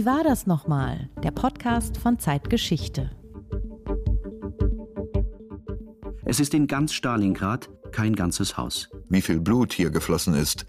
[0.00, 1.10] Wie war das nochmal?
[1.22, 3.10] Der Podcast von Zeitgeschichte.
[6.24, 8.88] Es ist in ganz Stalingrad kein ganzes Haus.
[9.10, 10.64] Wie viel Blut hier geflossen ist,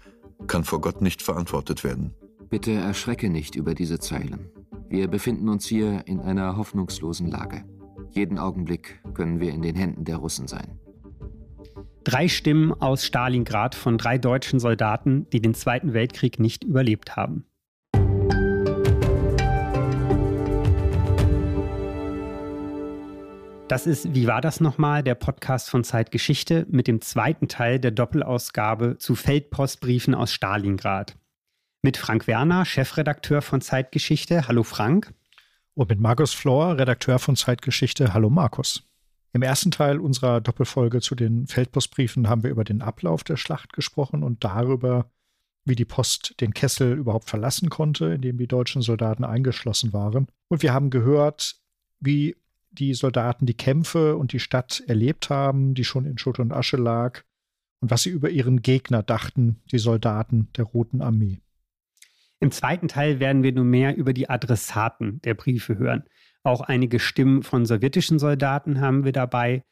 [0.48, 2.14] kann vor Gott nicht verantwortet werden.
[2.50, 4.50] Bitte erschrecke nicht über diese Zeilen.
[4.90, 7.64] Wir befinden uns hier in einer hoffnungslosen Lage.
[8.10, 10.78] Jeden Augenblick können wir in den Händen der Russen sein.
[12.04, 17.46] Drei Stimmen aus Stalingrad von drei deutschen Soldaten, die den Zweiten Weltkrieg nicht überlebt haben.
[23.72, 25.02] Das ist Wie war das nochmal?
[25.02, 31.16] Der Podcast von Zeitgeschichte mit dem zweiten Teil der Doppelausgabe zu Feldpostbriefen aus Stalingrad.
[31.80, 34.46] Mit Frank Werner, Chefredakteur von Zeitgeschichte.
[34.46, 35.14] Hallo Frank.
[35.72, 38.12] Und mit Markus Flor, Redakteur von Zeitgeschichte.
[38.12, 38.82] Hallo Markus.
[39.32, 43.72] Im ersten Teil unserer Doppelfolge zu den Feldpostbriefen haben wir über den Ablauf der Schlacht
[43.72, 45.10] gesprochen und darüber,
[45.64, 50.26] wie die Post den Kessel überhaupt verlassen konnte, in dem die deutschen Soldaten eingeschlossen waren.
[50.48, 51.56] Und wir haben gehört,
[52.00, 52.36] wie
[52.72, 56.76] die Soldaten die Kämpfe und die Stadt erlebt haben, die schon in Schutt und Asche
[56.76, 57.22] lag,
[57.80, 61.40] und was sie über ihren Gegner dachten, die Soldaten der Roten Armee.
[62.40, 66.04] Im zweiten Teil werden wir nun mehr über die Adressaten der Briefe hören.
[66.42, 69.62] Auch einige Stimmen von sowjetischen Soldaten haben wir dabei.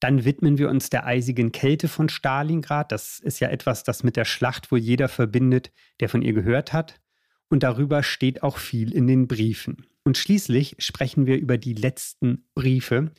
[0.00, 2.92] Dann widmen wir uns der eisigen Kälte von Stalingrad.
[2.92, 6.72] Das ist ja etwas, das mit der Schlacht wohl jeder verbindet, der von ihr gehört
[6.72, 7.00] hat.
[7.48, 9.86] Und darüber steht auch viel in den Briefen.
[10.04, 13.12] Und schließlich sprechen wir über die letzten Briefe,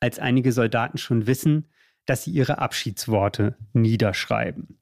[0.00, 1.68] als einige Soldaten schon wissen,
[2.06, 4.80] dass sie ihre Abschiedsworte niederschreiben.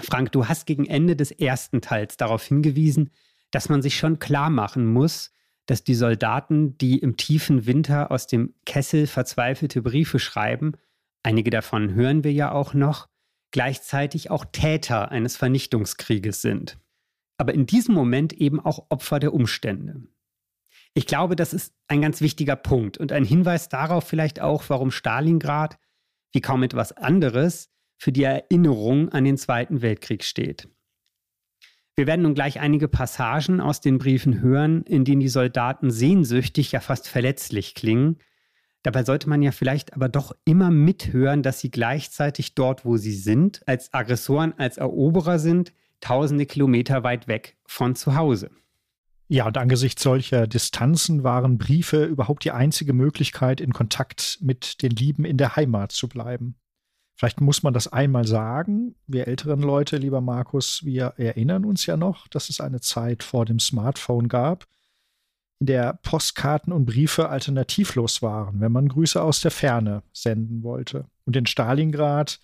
[0.00, 3.10] Frank, du hast gegen Ende des ersten Teils darauf hingewiesen,
[3.50, 5.32] dass man sich schon klar machen muss,
[5.66, 10.72] dass die Soldaten, die im tiefen Winter aus dem Kessel verzweifelte Briefe schreiben,
[11.22, 13.08] einige davon hören wir ja auch noch,
[13.52, 16.78] gleichzeitig auch Täter eines Vernichtungskrieges sind.
[17.36, 20.02] Aber in diesem Moment eben auch Opfer der Umstände.
[20.94, 24.90] Ich glaube, das ist ein ganz wichtiger Punkt und ein Hinweis darauf vielleicht auch, warum
[24.90, 25.78] Stalingrad,
[26.32, 30.68] wie kaum etwas anderes, für die Erinnerung an den Zweiten Weltkrieg steht.
[31.94, 36.72] Wir werden nun gleich einige Passagen aus den Briefen hören, in denen die Soldaten sehnsüchtig,
[36.72, 38.18] ja fast verletzlich klingen.
[38.82, 43.12] Dabei sollte man ja vielleicht aber doch immer mithören, dass sie gleichzeitig dort, wo sie
[43.12, 48.50] sind, als Aggressoren, als Eroberer sind, tausende Kilometer weit weg von zu Hause.
[49.32, 54.90] Ja, und angesichts solcher Distanzen waren Briefe überhaupt die einzige Möglichkeit, in Kontakt mit den
[54.90, 56.56] Lieben in der Heimat zu bleiben.
[57.14, 58.94] Vielleicht muss man das einmal sagen.
[59.06, 63.46] Wir älteren Leute, lieber Markus, wir erinnern uns ja noch, dass es eine Zeit vor
[63.46, 64.66] dem Smartphone gab,
[65.60, 71.06] in der Postkarten und Briefe alternativlos waren, wenn man Grüße aus der Ferne senden wollte.
[71.24, 72.38] Und in Stalingrad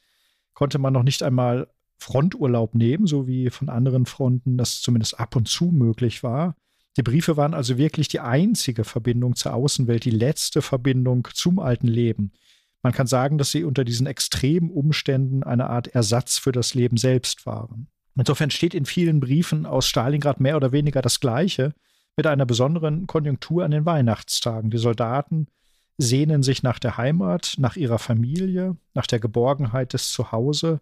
[0.55, 1.69] konnte man noch nicht einmal
[1.99, 6.57] Fronturlaub nehmen, so wie von anderen Fronten das zumindest ab und zu möglich war.
[6.99, 11.87] Die Briefe waren also wirklich die einzige Verbindung zur Außenwelt, die letzte Verbindung zum alten
[11.87, 12.33] Leben.
[12.83, 16.97] Man kann sagen, dass sie unter diesen extremen Umständen eine Art Ersatz für das Leben
[16.97, 17.87] selbst waren.
[18.17, 21.73] Insofern steht in vielen Briefen aus Stalingrad mehr oder weniger das Gleiche
[22.17, 24.71] mit einer besonderen Konjunktur an den Weihnachtstagen.
[24.71, 25.47] Die Soldaten
[25.99, 30.81] sehnen sich nach der Heimat, nach ihrer Familie, nach der Geborgenheit des Zuhause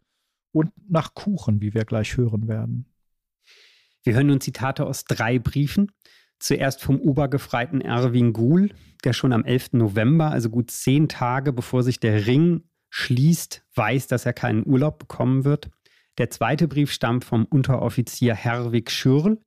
[0.52, 2.86] und nach Kuchen, wie wir gleich hören werden.
[4.06, 5.90] Wir hören nun Zitate aus drei Briefen.
[6.38, 8.70] Zuerst vom Obergefreiten Erwin Guhl,
[9.02, 9.72] der schon am 11.
[9.72, 15.00] November, also gut zehn Tage bevor sich der Ring schließt, weiß, dass er keinen Urlaub
[15.00, 15.70] bekommen wird.
[16.18, 19.40] Der zweite Brief stammt vom Unteroffizier Herwig Schürl,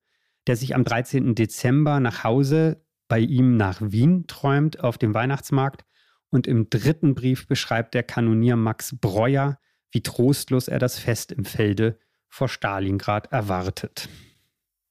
[0.46, 1.36] der sich am 13.
[1.36, 5.86] Dezember nach Hause bei ihm nach Wien träumt auf dem Weihnachtsmarkt.
[6.32, 9.58] Und im dritten Brief beschreibt der Kanonier Max Breuer,
[9.92, 11.98] wie trostlos er das Fest im Felde
[12.28, 14.10] vor Stalingrad erwartet.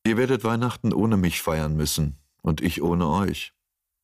[0.09, 3.53] Ihr werdet Weihnachten ohne mich feiern müssen und ich ohne euch,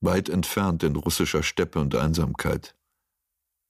[0.02, 2.76] weit entfernt in russischer Steppe und Einsamkeit.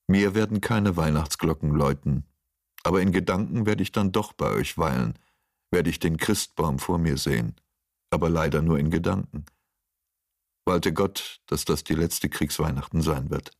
[0.09, 2.25] Mir werden keine Weihnachtsglocken läuten,
[2.83, 5.17] aber in Gedanken werde ich dann doch bei euch weilen,
[5.71, 7.55] werde ich den Christbaum vor mir sehen,
[8.11, 9.45] aber leider nur in Gedanken.
[10.65, 13.53] Walte Gott, dass das die letzte Kriegsweihnachten sein wird.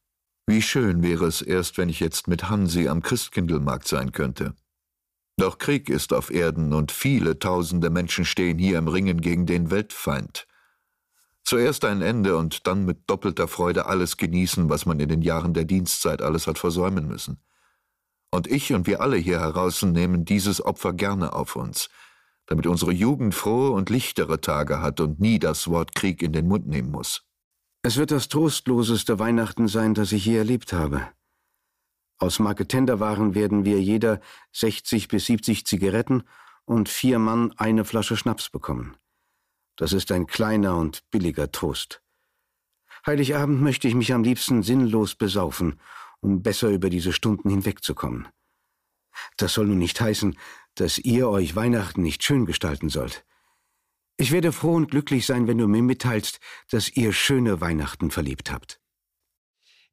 [0.49, 4.57] Wie schön wäre es erst, wenn ich jetzt mit Hansi am Christkindlmarkt sein könnte.
[5.37, 9.71] Doch Krieg ist auf Erden und viele tausende Menschen stehen hier im Ringen gegen den
[9.71, 10.47] Weltfeind.
[11.43, 15.53] Zuerst ein Ende und dann mit doppelter Freude alles genießen, was man in den Jahren
[15.53, 17.43] der Dienstzeit alles hat versäumen müssen.
[18.31, 21.91] Und ich und wir alle hier heraußen nehmen dieses Opfer gerne auf uns,
[22.47, 26.49] damit unsere Jugend frohe und lichtere Tage hat und nie das Wort Krieg in den
[26.49, 27.25] Mund nehmen muss.
[27.83, 31.09] Es wird das trostloseste Weihnachten sein, das ich je erlebt habe.
[32.19, 34.21] Aus Marketenderwaren werden wir jeder
[34.53, 36.23] 60 bis 70 Zigaretten
[36.65, 38.97] und vier Mann eine Flasche Schnaps bekommen.
[39.77, 42.01] Das ist ein kleiner und billiger Trost.
[43.07, 45.81] Heiligabend möchte ich mich am liebsten sinnlos besaufen,
[46.21, 48.29] um besser über diese Stunden hinwegzukommen.
[49.37, 50.39] Das soll nun nicht heißen,
[50.75, 53.25] dass ihr euch Weihnachten nicht schön gestalten sollt.
[54.17, 56.41] Ich werde froh und glücklich sein, wenn du mir mitteilst,
[56.71, 58.81] dass ihr schöne Weihnachten verlebt habt.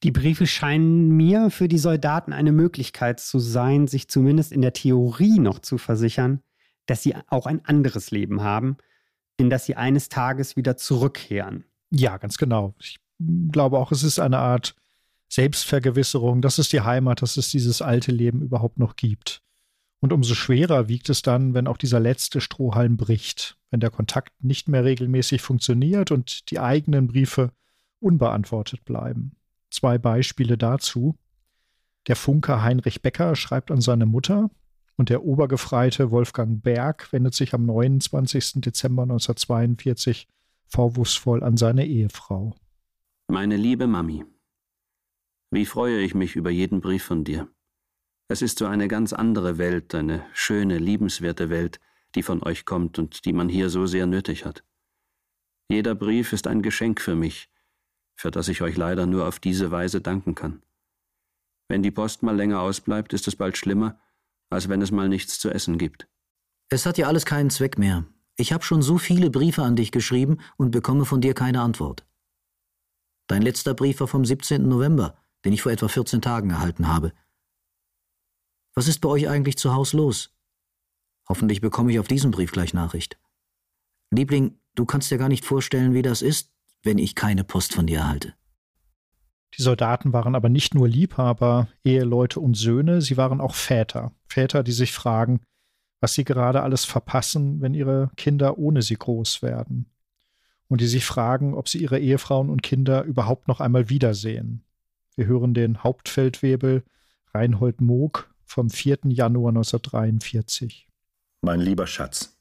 [0.03, 4.73] Die Briefe scheinen mir für die Soldaten eine Möglichkeit zu sein, sich zumindest in der
[4.73, 6.41] Theorie noch zu versichern,
[6.87, 8.77] dass sie auch ein anderes Leben haben,
[9.37, 11.65] in das sie eines Tages wieder zurückkehren.
[11.91, 12.73] Ja, ganz genau.
[12.79, 12.99] Ich
[13.51, 14.75] glaube auch, es ist eine Art
[15.29, 19.43] Selbstvergewisserung, dass es die Heimat, dass es dieses alte Leben überhaupt noch gibt.
[19.99, 24.43] Und umso schwerer wiegt es dann, wenn auch dieser letzte Strohhalm bricht, wenn der Kontakt
[24.43, 27.51] nicht mehr regelmäßig funktioniert und die eigenen Briefe
[27.99, 29.33] unbeantwortet bleiben.
[29.71, 31.17] Zwei Beispiele dazu.
[32.07, 34.51] Der Funker Heinrich Becker schreibt an seine Mutter
[34.97, 38.61] und der Obergefreite Wolfgang Berg wendet sich am 29.
[38.61, 40.27] Dezember 1942
[40.67, 42.53] vorwurfsvoll an seine Ehefrau.
[43.27, 44.25] Meine liebe Mami,
[45.51, 47.47] wie freue ich mich über jeden Brief von dir.
[48.27, 51.79] Es ist so eine ganz andere Welt, eine schöne, liebenswerte Welt,
[52.15, 54.63] die von euch kommt und die man hier so sehr nötig hat.
[55.69, 57.49] Jeder Brief ist ein Geschenk für mich,
[58.21, 60.61] für das ich euch leider nur auf diese Weise danken kann.
[61.67, 63.99] Wenn die Post mal länger ausbleibt, ist es bald schlimmer,
[64.51, 66.07] als wenn es mal nichts zu essen gibt.
[66.69, 68.05] Es hat ja alles keinen Zweck mehr.
[68.35, 72.05] Ich habe schon so viele Briefe an dich geschrieben und bekomme von dir keine Antwort.
[73.25, 74.67] Dein letzter Brief war vom 17.
[74.67, 77.13] November, den ich vor etwa 14 Tagen erhalten habe.
[78.75, 80.31] Was ist bei euch eigentlich zu Haus los?
[81.27, 83.17] Hoffentlich bekomme ich auf diesen Brief gleich Nachricht.
[84.11, 86.51] Liebling, du kannst dir gar nicht vorstellen, wie das ist,
[86.83, 88.33] wenn ich keine Post von dir erhalte.
[89.57, 94.13] Die Soldaten waren aber nicht nur Liebhaber, Eheleute und Söhne, sie waren auch Väter.
[94.27, 95.41] Väter, die sich fragen,
[95.99, 99.87] was sie gerade alles verpassen, wenn ihre Kinder ohne sie groß werden.
[100.67, 104.63] Und die sich fragen, ob sie ihre Ehefrauen und Kinder überhaupt noch einmal wiedersehen.
[105.15, 106.83] Wir hören den Hauptfeldwebel
[107.33, 108.99] Reinhold Moog vom 4.
[109.09, 110.87] Januar 1943.
[111.41, 112.37] Mein lieber Schatz,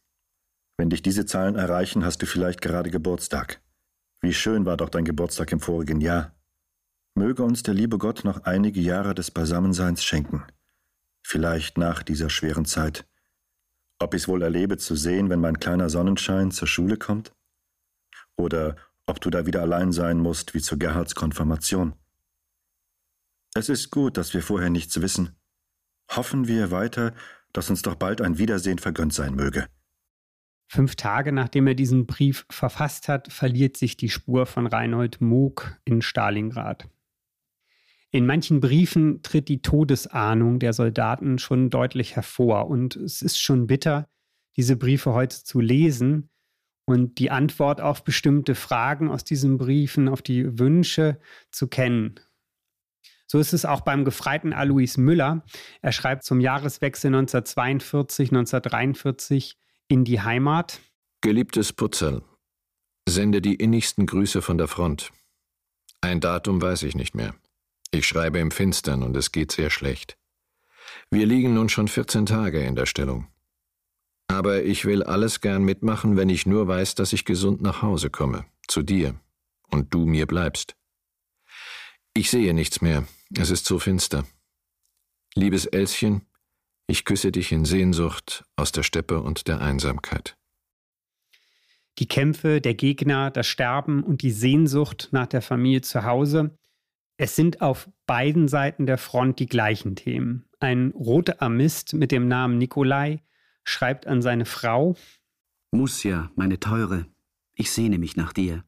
[0.78, 3.60] wenn dich diese Zahlen erreichen, hast du vielleicht gerade Geburtstag.
[4.20, 6.34] Wie schön war doch dein Geburtstag im vorigen Jahr.
[7.14, 10.44] Möge uns der liebe Gott noch einige Jahre des Beisammenseins schenken.
[11.22, 13.06] Vielleicht nach dieser schweren Zeit.
[13.98, 17.32] Ob ich es wohl erlebe zu sehen, wenn mein kleiner Sonnenschein zur Schule kommt?
[18.36, 18.76] Oder
[19.06, 21.94] ob du da wieder allein sein musst wie zu Gerhards Konfirmation.
[23.54, 25.40] Es ist gut, dass wir vorher nichts wissen,
[26.10, 27.14] Hoffen wir weiter,
[27.52, 29.68] dass uns doch bald ein Wiedersehen vergönnt sein möge.
[30.72, 35.76] Fünf Tage nachdem er diesen Brief verfasst hat, verliert sich die Spur von Reinhold Moog
[35.84, 36.88] in Stalingrad.
[38.12, 43.66] In manchen Briefen tritt die Todesahnung der Soldaten schon deutlich hervor und es ist schon
[43.66, 44.08] bitter,
[44.56, 46.30] diese Briefe heute zu lesen
[46.84, 51.18] und die Antwort auf bestimmte Fragen aus diesen Briefen, auf die Wünsche
[51.50, 52.20] zu kennen.
[53.26, 55.44] So ist es auch beim Gefreiten Alois Müller.
[55.82, 59.56] Er schreibt zum Jahreswechsel 1942-1943
[59.90, 60.80] in die Heimat.
[61.20, 62.22] Geliebtes Putzel,
[63.08, 65.10] sende die innigsten Grüße von der Front.
[66.00, 67.34] Ein Datum weiß ich nicht mehr.
[67.90, 70.16] Ich schreibe im Finstern und es geht sehr schlecht.
[71.10, 73.26] Wir liegen nun schon 14 Tage in der Stellung.
[74.28, 78.10] Aber ich will alles gern mitmachen, wenn ich nur weiß, dass ich gesund nach Hause
[78.10, 79.18] komme, zu dir,
[79.70, 80.76] und du mir bleibst.
[82.14, 84.24] Ich sehe nichts mehr, es ist so finster.
[85.34, 86.26] Liebes Elschen,
[86.90, 90.36] ich küsse dich in Sehnsucht aus der Steppe und der Einsamkeit.
[91.98, 96.58] Die Kämpfe, der Gegner, das Sterben und die Sehnsucht nach der Familie zu Hause,
[97.16, 100.48] es sind auf beiden Seiten der Front die gleichen Themen.
[100.58, 103.22] Ein roter Armist mit dem Namen Nikolai
[103.62, 104.96] schreibt an seine Frau
[105.72, 107.06] Musja, meine Teure,
[107.54, 108.64] ich sehne mich nach dir.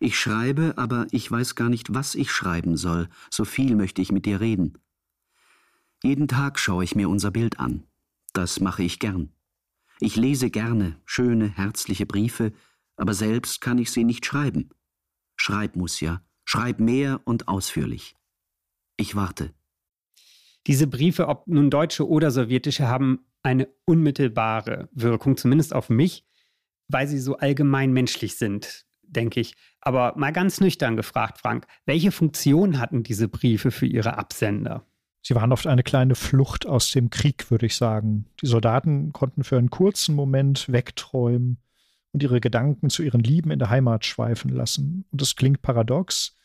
[0.00, 4.10] Ich schreibe, aber ich weiß gar nicht, was ich schreiben soll, so viel möchte ich
[4.10, 4.78] mit dir reden.
[6.02, 7.84] Jeden Tag schaue ich mir unser Bild an.
[8.32, 9.32] Das mache ich gern.
[10.00, 12.52] Ich lese gerne schöne, herzliche Briefe,
[12.96, 14.70] aber selbst kann ich sie nicht schreiben.
[15.36, 18.16] Schreib, Musja, schreib mehr und ausführlich.
[18.96, 19.54] Ich warte.
[20.66, 26.24] Diese Briefe, ob nun deutsche oder sowjetische, haben eine unmittelbare Wirkung, zumindest auf mich,
[26.88, 29.54] weil sie so allgemein menschlich sind denke ich.
[29.80, 34.86] Aber mal ganz nüchtern gefragt, Frank, welche Funktion hatten diese Briefe für ihre Absender?
[35.22, 38.26] Sie waren oft eine kleine Flucht aus dem Krieg, würde ich sagen.
[38.42, 41.58] Die Soldaten konnten für einen kurzen Moment wegträumen
[42.12, 45.04] und ihre Gedanken zu ihren Lieben in der Heimat schweifen lassen.
[45.12, 46.36] Und das klingt paradox,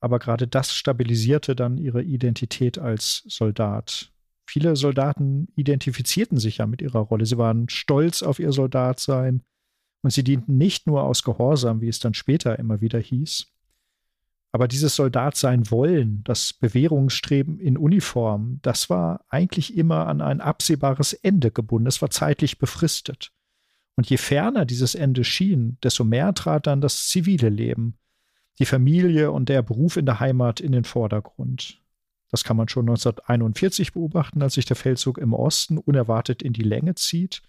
[0.00, 4.12] aber gerade das stabilisierte dann ihre Identität als Soldat.
[4.48, 7.26] Viele Soldaten identifizierten sich ja mit ihrer Rolle.
[7.26, 9.42] Sie waren stolz auf ihr Soldatsein
[10.02, 13.46] Und sie dienten nicht nur aus Gehorsam, wie es dann später immer wieder hieß.
[14.50, 21.12] Aber dieses Soldatsein wollen, das Bewährungsstreben in Uniform, das war eigentlich immer an ein absehbares
[21.12, 21.86] Ende gebunden.
[21.86, 23.30] Es war zeitlich befristet.
[23.96, 27.98] Und je ferner dieses Ende schien, desto mehr trat dann das zivile Leben,
[28.58, 31.82] die Familie und der Beruf in der Heimat in den Vordergrund.
[32.30, 36.62] Das kann man schon 1941 beobachten, als sich der Feldzug im Osten unerwartet in die
[36.62, 37.42] Länge zieht.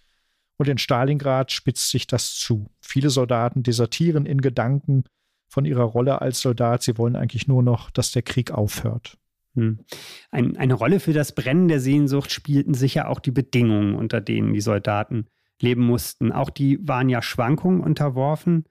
[0.56, 2.70] Und in Stalingrad spitzt sich das zu.
[2.80, 5.04] Viele Soldaten desertieren in Gedanken
[5.50, 6.82] von ihrer Rolle als Soldat.
[6.82, 9.18] Sie wollen eigentlich nur noch, dass der Krieg aufhört.
[9.54, 9.80] Hm.
[10.30, 14.54] Ein, eine Rolle für das Brennen der Sehnsucht spielten sicher auch die Bedingungen, unter denen
[14.54, 15.26] die Soldaten
[15.60, 16.30] leben mussten.
[16.32, 18.64] Auch die waren ja Schwankungen unterworfen,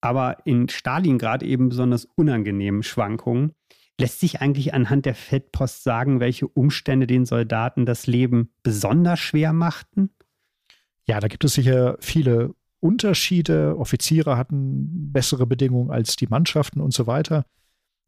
[0.00, 3.52] aber in Stalingrad eben besonders unangenehmen Schwankungen.
[3.98, 9.52] Lässt sich eigentlich anhand der Feldpost sagen, welche Umstände den Soldaten das Leben besonders schwer
[9.52, 10.10] machten?
[11.06, 13.76] Ja, da gibt es sicher viele Unterschiede.
[13.78, 17.44] Offiziere hatten bessere Bedingungen als die Mannschaften und so weiter.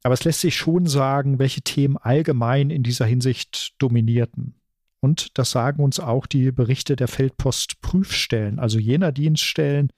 [0.03, 4.55] Aber es lässt sich schon sagen, welche Themen allgemein in dieser Hinsicht dominierten.
[5.01, 9.91] Und das sagen uns auch die Berichte der Feldpost-Prüfstellen, also jener Dienststellen,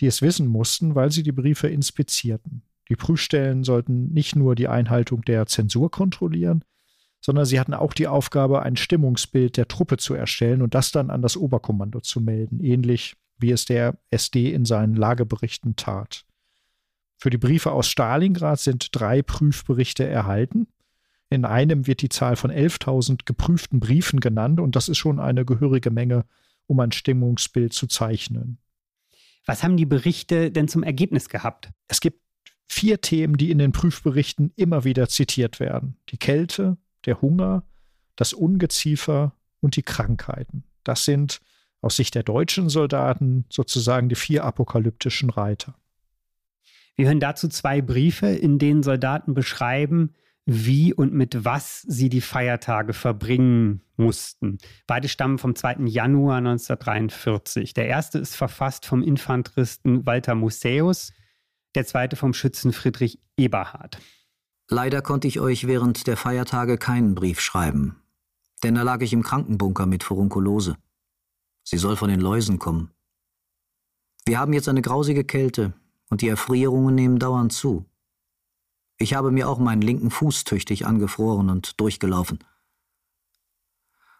[0.00, 2.62] die es wissen mussten, weil sie die Briefe inspizierten.
[2.88, 6.62] Die Prüfstellen sollten nicht nur die Einhaltung der Zensur kontrollieren,
[7.20, 11.10] sondern sie hatten auch die Aufgabe, ein Stimmungsbild der Truppe zu erstellen und das dann
[11.10, 16.24] an das Oberkommando zu melden, ähnlich wie es der SD in seinen Lageberichten tat.
[17.18, 20.68] Für die Briefe aus Stalingrad sind drei Prüfberichte erhalten.
[21.30, 25.44] In einem wird die Zahl von 11.000 geprüften Briefen genannt und das ist schon eine
[25.44, 26.24] gehörige Menge,
[26.66, 28.58] um ein Stimmungsbild zu zeichnen.
[29.46, 31.70] Was haben die Berichte denn zum Ergebnis gehabt?
[31.88, 32.20] Es gibt
[32.68, 35.96] vier Themen, die in den Prüfberichten immer wieder zitiert werden.
[36.10, 37.64] Die Kälte, der Hunger,
[38.16, 40.64] das Ungeziefer und die Krankheiten.
[40.84, 41.40] Das sind
[41.80, 45.74] aus Sicht der deutschen Soldaten sozusagen die vier apokalyptischen Reiter.
[46.96, 50.14] Wir hören dazu zwei Briefe, in denen Soldaten beschreiben,
[50.46, 54.58] wie und mit was sie die Feiertage verbringen mussten.
[54.86, 55.86] Beide stammen vom 2.
[55.86, 57.74] Januar 1943.
[57.74, 61.12] Der erste ist verfasst vom Infanteristen Walter Museus,
[61.74, 63.98] der zweite vom Schützen Friedrich Eberhard.
[64.68, 67.96] Leider konnte ich euch während der Feiertage keinen Brief schreiben,
[68.62, 70.76] denn da lag ich im Krankenbunker mit Furunkulose.
[71.68, 72.92] Sie soll von den Läusen kommen.
[74.24, 75.72] Wir haben jetzt eine grausige Kälte
[76.08, 77.84] und die Erfrierungen nehmen dauernd zu.
[78.98, 82.38] Ich habe mir auch meinen linken Fuß tüchtig angefroren und durchgelaufen.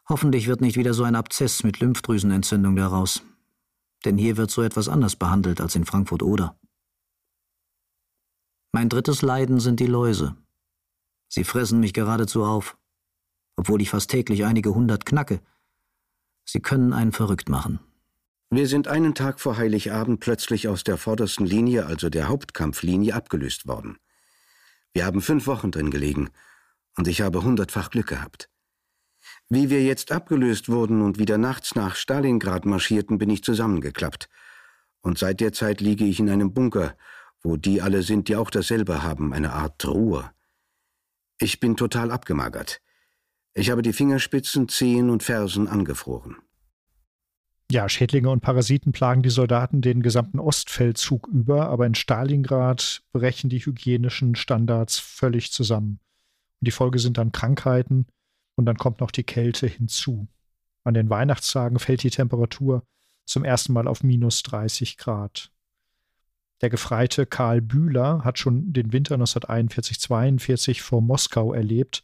[0.08, 3.22] Hoffentlich wird nicht wieder so ein Abzess mit Lymphdrüsenentzündung daraus,
[4.04, 6.58] denn hier wird so etwas anders behandelt als in Frankfurt oder.
[8.72, 10.36] Mein drittes Leiden sind die Läuse.
[11.28, 12.76] Sie fressen mich geradezu auf,
[13.54, 15.40] obwohl ich fast täglich einige hundert knacke.
[16.48, 17.80] Sie können einen verrückt machen.
[18.50, 23.66] Wir sind einen Tag vor Heiligabend plötzlich aus der vordersten Linie, also der Hauptkampflinie, abgelöst
[23.66, 23.98] worden.
[24.94, 26.30] Wir haben fünf Wochen drin gelegen
[26.96, 28.48] und ich habe hundertfach Glück gehabt.
[29.48, 34.28] Wie wir jetzt abgelöst wurden und wieder nachts nach Stalingrad marschierten, bin ich zusammengeklappt.
[35.00, 36.96] Und seit der Zeit liege ich in einem Bunker,
[37.42, 40.30] wo die alle sind, die auch dasselbe haben, eine Art Ruhe.
[41.38, 42.80] Ich bin total abgemagert.
[43.58, 46.36] Ich habe die Fingerspitzen, Zehen und Fersen angefroren.
[47.70, 53.48] Ja, Schädlinge und Parasiten plagen die Soldaten den gesamten Ostfeldzug über, aber in Stalingrad brechen
[53.48, 56.00] die hygienischen Standards völlig zusammen.
[56.60, 58.06] Und die Folge sind dann Krankheiten
[58.56, 60.28] und dann kommt noch die Kälte hinzu.
[60.84, 62.82] An den Weihnachtstagen fällt die Temperatur
[63.24, 65.50] zum ersten Mal auf minus 30 Grad.
[66.60, 72.02] Der Gefreite Karl Bühler hat schon den Winter 1941-42 vor Moskau erlebt.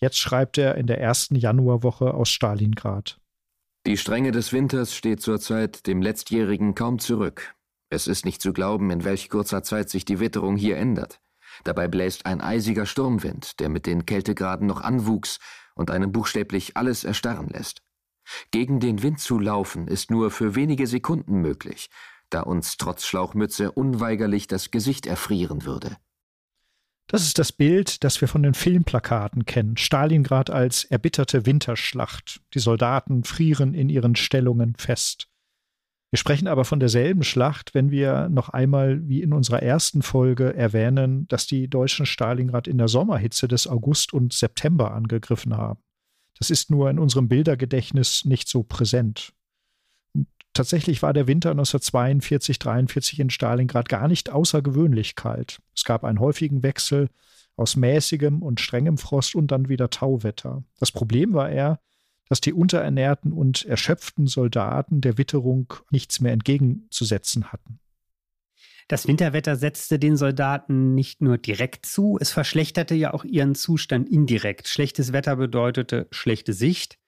[0.00, 3.20] Jetzt schreibt er in der ersten Januarwoche aus Stalingrad.
[3.86, 7.54] Die Strenge des Winters steht zurzeit dem letztjährigen kaum zurück.
[7.90, 11.20] Es ist nicht zu glauben, in welch kurzer Zeit sich die Witterung hier ändert.
[11.64, 15.38] Dabei bläst ein eisiger Sturmwind, der mit den Kältegraden noch anwuchs
[15.74, 17.82] und einem buchstäblich alles erstarren lässt.
[18.50, 21.88] Gegen den Wind zu laufen ist nur für wenige Sekunden möglich,
[22.30, 25.96] da uns trotz Schlauchmütze unweigerlich das Gesicht erfrieren würde.
[27.10, 29.78] Das ist das Bild, das wir von den Filmplakaten kennen.
[29.78, 32.42] Stalingrad als erbitterte Winterschlacht.
[32.52, 35.26] Die Soldaten frieren in ihren Stellungen fest.
[36.10, 40.54] Wir sprechen aber von derselben Schlacht, wenn wir noch einmal, wie in unserer ersten Folge,
[40.54, 45.80] erwähnen, dass die Deutschen Stalingrad in der Sommerhitze des August und September angegriffen haben.
[46.38, 49.32] Das ist nur in unserem Bildergedächtnis nicht so präsent.
[50.58, 55.60] Tatsächlich war der Winter 1942, 43 in Stalingrad gar nicht außergewöhnlich kalt.
[55.72, 57.10] Es gab einen häufigen Wechsel
[57.54, 60.64] aus mäßigem und strengem Frost und dann wieder Tauwetter.
[60.80, 61.78] Das Problem war eher,
[62.28, 67.78] dass die unterernährten und erschöpften Soldaten der Witterung nichts mehr entgegenzusetzen hatten.
[68.88, 74.08] Das Winterwetter setzte den Soldaten nicht nur direkt zu, es verschlechterte ja auch ihren Zustand
[74.08, 74.66] indirekt.
[74.66, 76.98] Schlechtes Wetter bedeutete schlechte Sicht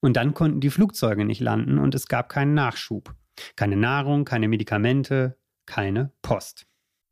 [0.00, 3.14] und dann konnten die Flugzeuge nicht landen und es gab keinen Nachschub.
[3.56, 5.36] Keine Nahrung, keine Medikamente,
[5.66, 6.66] keine Post.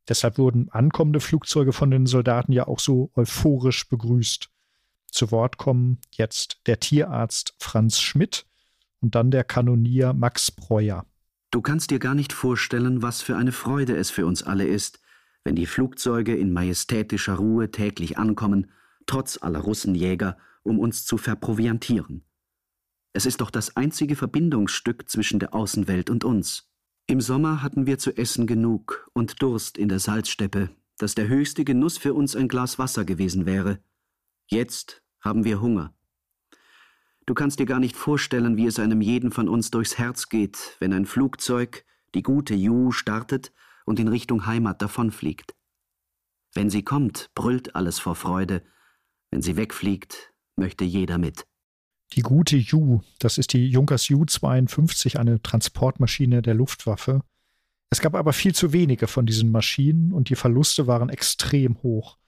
[0.09, 4.50] Deshalb wurden ankommende Flugzeuge von den Soldaten ja auch so euphorisch begrüßt.
[5.11, 8.47] Zu Wort kommen jetzt der Tierarzt Franz Schmidt
[9.00, 11.07] und dann der Kanonier Max Breuer.
[11.50, 15.00] Du kannst dir gar nicht vorstellen, was für eine Freude es für uns alle ist,
[15.45, 18.71] wenn die Flugzeuge in majestätischer Ruhe täglich ankommen,
[19.07, 22.25] trotz aller Russenjäger, um uns zu verproviantieren.
[23.16, 26.68] Es ist doch das einzige Verbindungsstück zwischen der Außenwelt und uns.
[27.06, 30.68] Im Sommer hatten wir zu essen genug und Durst in der Salzsteppe,
[30.99, 33.78] dass der höchste Genuss für uns ein Glas Wasser gewesen wäre.
[34.49, 35.94] Jetzt haben wir Hunger.
[37.25, 40.76] Du kannst dir gar nicht vorstellen, wie es einem jeden von uns durchs Herz geht,
[40.80, 43.50] wenn ein Flugzeug, die gute Ju, startet
[43.87, 45.56] und in Richtung Heimat davonfliegt.
[46.52, 48.62] Wenn sie kommt, brüllt alles vor Freude.
[49.30, 51.46] Wenn sie wegfliegt, möchte jeder mit.
[52.13, 57.23] Die gute Ju, das ist die Junkers Ju-52, eine Transportmaschine der Luftwaffe.
[57.91, 62.19] Es gab aber viel zu wenige von diesen Maschinen und die Verluste waren extrem hoch.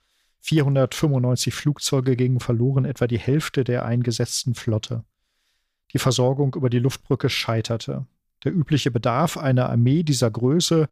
[0.41, 5.03] 495 Flugzeuge gingen verloren, etwa die Hälfte der eingesetzten Flotte.
[5.93, 8.05] Die Versorgung über die Luftbrücke scheiterte.
[8.43, 10.87] Der übliche Bedarf einer Armee dieser Größe,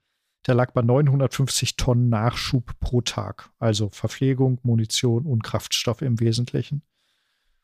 [0.45, 6.81] der lag bei 950 Tonnen Nachschub pro Tag, also Verpflegung, Munition und Kraftstoff im Wesentlichen.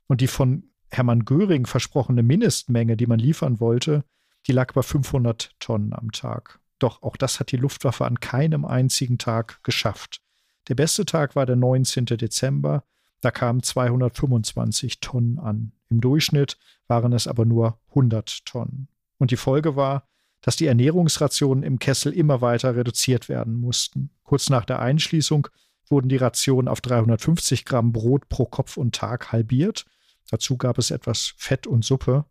[0.08, 4.03] Und die von Hermann Göring versprochene Mindestmenge, die man liefern wollte,
[4.47, 6.59] die lag bei 500 Tonnen am Tag.
[6.79, 10.21] Doch auch das hat die Luftwaffe an keinem einzigen Tag geschafft.
[10.67, 12.05] Der beste Tag war der 19.
[12.05, 12.83] Dezember.
[13.21, 15.71] Da kamen 225 Tonnen an.
[15.89, 16.57] Im Durchschnitt
[16.88, 18.88] waren es aber nur 100 Tonnen.
[19.17, 20.07] Und die Folge war,
[20.41, 24.09] dass die Ernährungsrationen im Kessel immer weiter reduziert werden mussten.
[24.24, 25.48] Kurz nach der Einschließung
[25.87, 29.85] wurden die Rationen auf 350 Gramm Brot pro Kopf und Tag halbiert.
[30.33, 32.25] Dazu gab es etwas Fett und Suppe.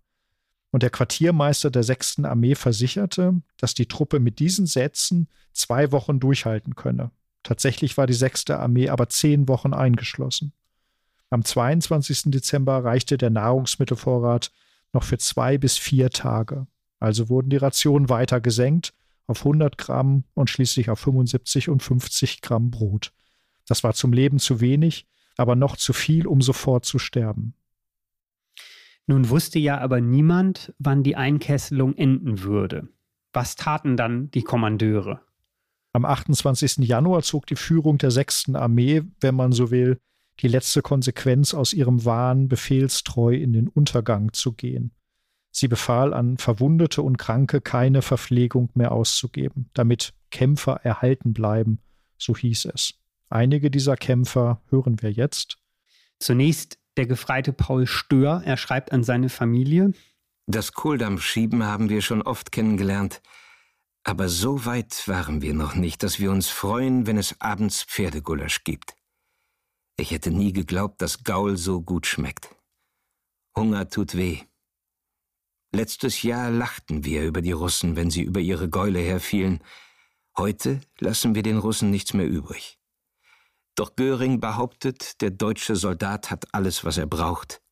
[0.73, 2.25] Und der Quartiermeister der 6.
[2.25, 7.13] Armee versicherte, dass die Truppe mit diesen Sätzen zwei Wochen durchhalten könne.
[7.45, 8.51] Tatsächlich war die 6.
[8.51, 10.53] Armee aber zehn Wochen eingeschlossen.
[11.31, 12.33] Am 22.
[12.33, 14.51] Dezember reichte der Nahrungsmittelvorrat
[14.93, 16.67] noch für zwei bis vier Tage.
[16.99, 18.95] Also wurden die Rationen weiter gesenkt
[19.29, 23.13] auf 100 Gramm und schließlich auf 75 und 50 Gramm Brot.
[23.69, 27.55] Das war zum Leben zu wenig, aber noch zu viel, um sofort zu sterben.
[29.07, 32.89] Nun wusste ja aber niemand, wann die Einkesselung enden würde.
[33.33, 35.21] Was taten dann die Kommandeure?
[35.93, 36.79] Am 28.
[36.79, 38.55] Januar zog die Führung der 6.
[38.55, 39.99] Armee, wenn man so will,
[40.41, 44.93] die letzte Konsequenz aus ihrem Wahn, befehlstreu in den Untergang zu gehen.
[45.51, 51.79] Sie befahl an Verwundete und Kranke keine Verpflegung mehr auszugeben, damit Kämpfer erhalten bleiben,
[52.17, 52.95] so hieß es.
[53.29, 55.59] Einige dieser Kämpfer hören wir jetzt.
[56.19, 59.93] Zunächst der Gefreite Paul Stör, er schreibt an seine Familie.
[60.47, 63.23] Das Kohldampfschieben haben wir schon oft kennengelernt.
[64.05, 68.65] Aber so weit waren wir noch nicht, dass wir uns freuen, wenn es abends Pferdegulasch
[68.65, 68.97] gibt.
[69.97, 72.55] Ich hätte nie geglaubt, dass Gaul so gut schmeckt.
[73.57, 74.41] Hunger tut weh.
[75.73, 79.63] Letztes Jahr lachten wir über die Russen, wenn sie über ihre Gäule herfielen.
[80.37, 82.79] Heute lassen wir den Russen nichts mehr übrig.
[83.75, 87.63] Doch Göring behauptet, der deutsche Soldat hat alles, was er braucht.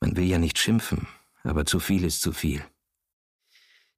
[0.00, 1.06] Man will ja nicht schimpfen,
[1.42, 2.62] aber zu viel ist zu viel.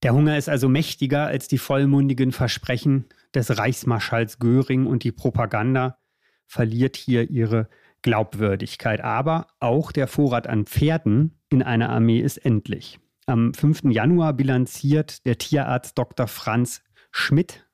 [0.03, 5.99] Der Hunger ist also mächtiger als die vollmundigen Versprechen des Reichsmarschalls Göring und die Propaganda
[6.47, 7.69] verliert hier ihre
[8.03, 9.01] Glaubwürdigkeit.
[9.01, 13.01] Aber auch der Vorrat an Pferden in einer Armee ist endlich.
[13.27, 13.85] Am 5.
[13.91, 16.29] Januar bilanziert der Tierarzt Dr.
[16.29, 17.66] Franz Schmidt.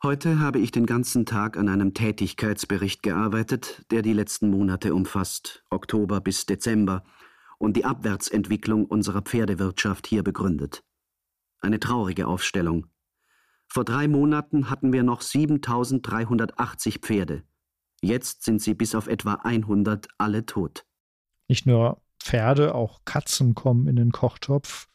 [0.00, 5.64] Heute habe ich den ganzen Tag an einem Tätigkeitsbericht gearbeitet, der die letzten Monate umfasst,
[5.70, 7.02] Oktober bis Dezember,
[7.58, 10.84] und die Abwärtsentwicklung unserer Pferdewirtschaft hier begründet.
[11.58, 12.86] Eine traurige Aufstellung.
[13.66, 17.42] Vor drei Monaten hatten wir noch 7380 Pferde.
[18.00, 20.86] Jetzt sind sie bis auf etwa 100 alle tot.
[21.48, 24.86] Nicht nur Pferde, auch Katzen kommen in den Kochtopf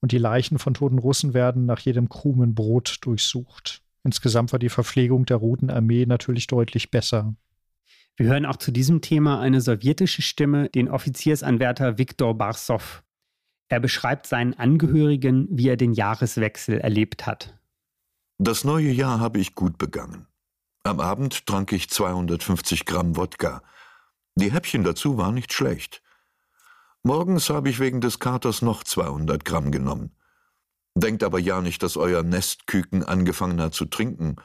[0.00, 3.82] und die Leichen von toten Russen werden nach jedem Krumen Brot durchsucht.
[4.06, 7.34] Insgesamt war die Verpflegung der Roten Armee natürlich deutlich besser.
[8.14, 13.02] Wir hören auch zu diesem Thema eine sowjetische Stimme, den Offiziersanwärter Viktor Barsow.
[13.68, 17.58] Er beschreibt seinen Angehörigen, wie er den Jahreswechsel erlebt hat.
[18.38, 20.28] Das neue Jahr habe ich gut begangen.
[20.84, 23.60] Am Abend trank ich 250 Gramm Wodka.
[24.36, 26.00] Die Häppchen dazu waren nicht schlecht.
[27.02, 30.12] Morgens habe ich wegen des Katers noch 200 Gramm genommen.
[30.96, 34.36] Denkt aber ja nicht, dass euer Nestküken angefangen hat zu trinken.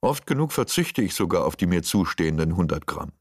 [0.00, 3.12] Oft genug verzichte ich sogar auf die mir zustehenden 100 Gramm.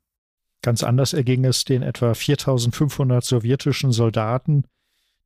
[0.62, 4.63] Ganz anders erging es den etwa 4500 sowjetischen Soldaten,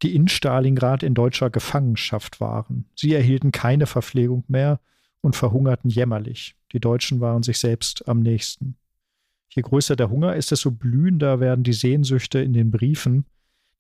[0.01, 2.89] die in Stalingrad in deutscher Gefangenschaft waren.
[2.95, 4.79] Sie erhielten keine Verpflegung mehr
[5.21, 6.55] und verhungerten jämmerlich.
[6.71, 8.77] Die Deutschen waren sich selbst am nächsten.
[9.49, 13.25] Je größer der Hunger ist, desto blühender werden die Sehnsüchte in den Briefen.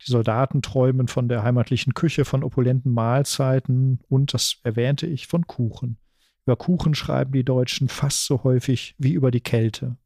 [0.05, 5.47] Die Soldaten träumen von der heimatlichen Küche, von opulenten Mahlzeiten und, das erwähnte ich, von
[5.47, 5.97] Kuchen.
[6.45, 9.97] Über Kuchen schreiben die Deutschen fast so häufig wie über die Kälte.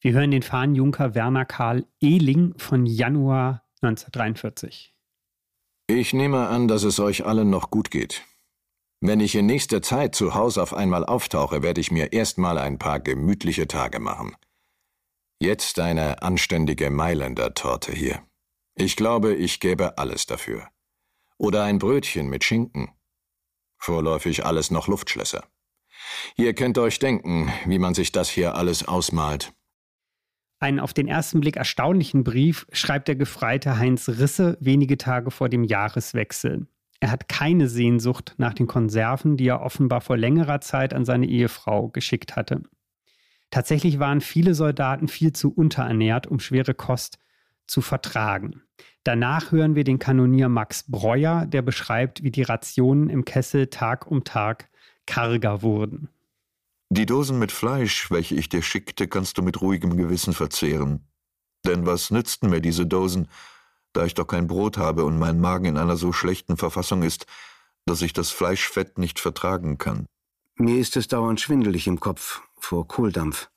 [0.00, 4.94] Wir hören den Fahnenjunker Werner Karl Ehling von Januar 1943.
[5.86, 8.22] Ich nehme an, dass es euch allen noch gut geht.
[9.00, 12.78] Wenn ich in nächster Zeit zu Hause auf einmal auftauche, werde ich mir erstmal ein
[12.78, 14.36] paar gemütliche Tage machen.
[15.40, 18.22] Jetzt eine anständige Mailänder Torte hier.
[18.76, 20.68] Ich glaube, ich gäbe alles dafür.
[21.38, 22.90] Oder ein Brötchen mit Schinken.
[23.78, 25.44] Vorläufig alles noch Luftschlösser.
[26.36, 29.52] Ihr könnt euch denken, wie man sich das hier alles ausmalt.
[30.58, 35.48] Einen auf den ersten Blick erstaunlichen Brief schreibt der Gefreite Heinz Risse wenige Tage vor
[35.48, 36.66] dem Jahreswechsel.
[37.00, 41.26] Er hat keine Sehnsucht nach den Konserven, die er offenbar vor längerer Zeit an seine
[41.26, 42.62] Ehefrau geschickt hatte.
[43.50, 47.18] Tatsächlich waren viele Soldaten viel zu unterernährt, um schwere Kost
[47.66, 48.62] zu vertragen.
[49.04, 54.06] Danach hören wir den Kanonier Max Breuer, der beschreibt, wie die Rationen im Kessel Tag
[54.06, 54.70] um Tag
[55.06, 56.08] karger wurden.
[56.90, 61.06] Die Dosen mit Fleisch, welche ich dir schickte, kannst du mit ruhigem Gewissen verzehren.
[61.66, 63.28] Denn was nützten mir diese Dosen,
[63.92, 67.26] da ich doch kein Brot habe und mein Magen in einer so schlechten Verfassung ist,
[67.86, 70.06] dass ich das Fleischfett nicht vertragen kann.
[70.56, 73.48] Mir ist es dauernd schwindelig im Kopf vor Kohldampf.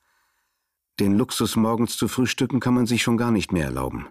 [1.00, 4.08] Den Luxus morgens zu frühstücken kann man sich schon gar nicht mehr erlauben.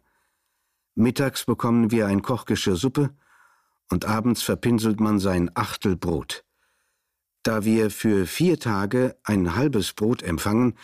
[0.95, 3.11] Mittags bekommen wir ein Kochgeschirr Suppe
[3.91, 6.45] und abends verpinselt man sein Achtel Brot.
[7.43, 10.75] Da wir für vier Tage ein halbes Brot empfangen,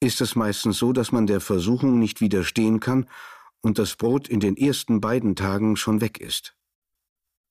[0.00, 3.08] ist es meistens so, dass man der Versuchung nicht widerstehen kann
[3.60, 6.56] und das Brot in den ersten beiden Tagen schon weg ist.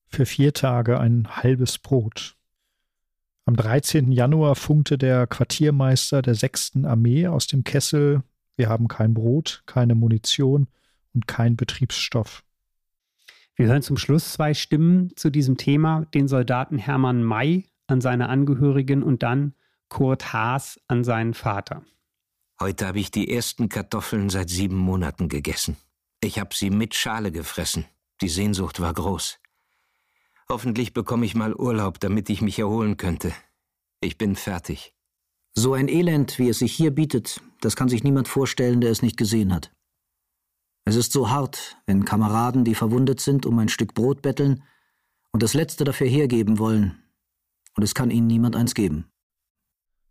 [0.08, 2.36] Für vier Tage ein halbes Brot.
[3.52, 4.14] Am 13.
[4.14, 6.86] Januar funkte der Quartiermeister der 6.
[6.86, 8.24] Armee aus dem Kessel,
[8.56, 10.68] wir haben kein Brot, keine Munition
[11.14, 12.46] und kein Betriebsstoff.
[13.58, 18.30] Wir hören zum Schluss zwei Stimmen zu diesem Thema, den Soldaten Hermann May an seine
[18.30, 19.54] Angehörigen und dann
[19.90, 21.84] Kurt Haas an seinen Vater.
[22.62, 25.76] Heute habe ich die ersten Kartoffeln seit sieben Monaten gegessen.
[26.22, 27.84] Ich habe sie mit Schale gefressen.
[28.22, 29.41] Die Sehnsucht war groß.
[30.52, 33.32] Hoffentlich bekomme ich mal Urlaub, damit ich mich erholen könnte.
[34.02, 34.94] Ich bin fertig.
[35.54, 39.02] So ein Elend, wie es sich hier bietet, das kann sich niemand vorstellen, der es
[39.02, 39.72] nicht gesehen hat.
[40.84, 44.62] Es ist so hart, wenn Kameraden, die verwundet sind, um ein Stück Brot betteln
[45.32, 47.02] und das Letzte dafür hergeben wollen,
[47.78, 49.06] und es kann ihnen niemand eins geben.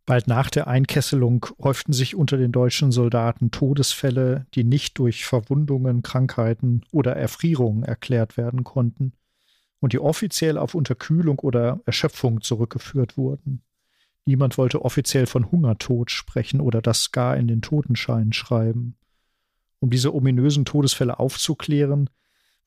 [0.07, 6.01] Bald nach der Einkesselung häuften sich unter den deutschen Soldaten Todesfälle, die nicht durch Verwundungen,
[6.01, 9.13] Krankheiten oder Erfrierungen erklärt werden konnten
[9.81, 13.63] und die offiziell auf Unterkühlung oder Erschöpfung zurückgeführt wurden.
[14.27, 18.97] Niemand wollte offiziell von Hungertod sprechen oder das gar in den Totenschein schreiben.
[19.81, 22.11] Um diese ominösen Todesfälle aufzuklären,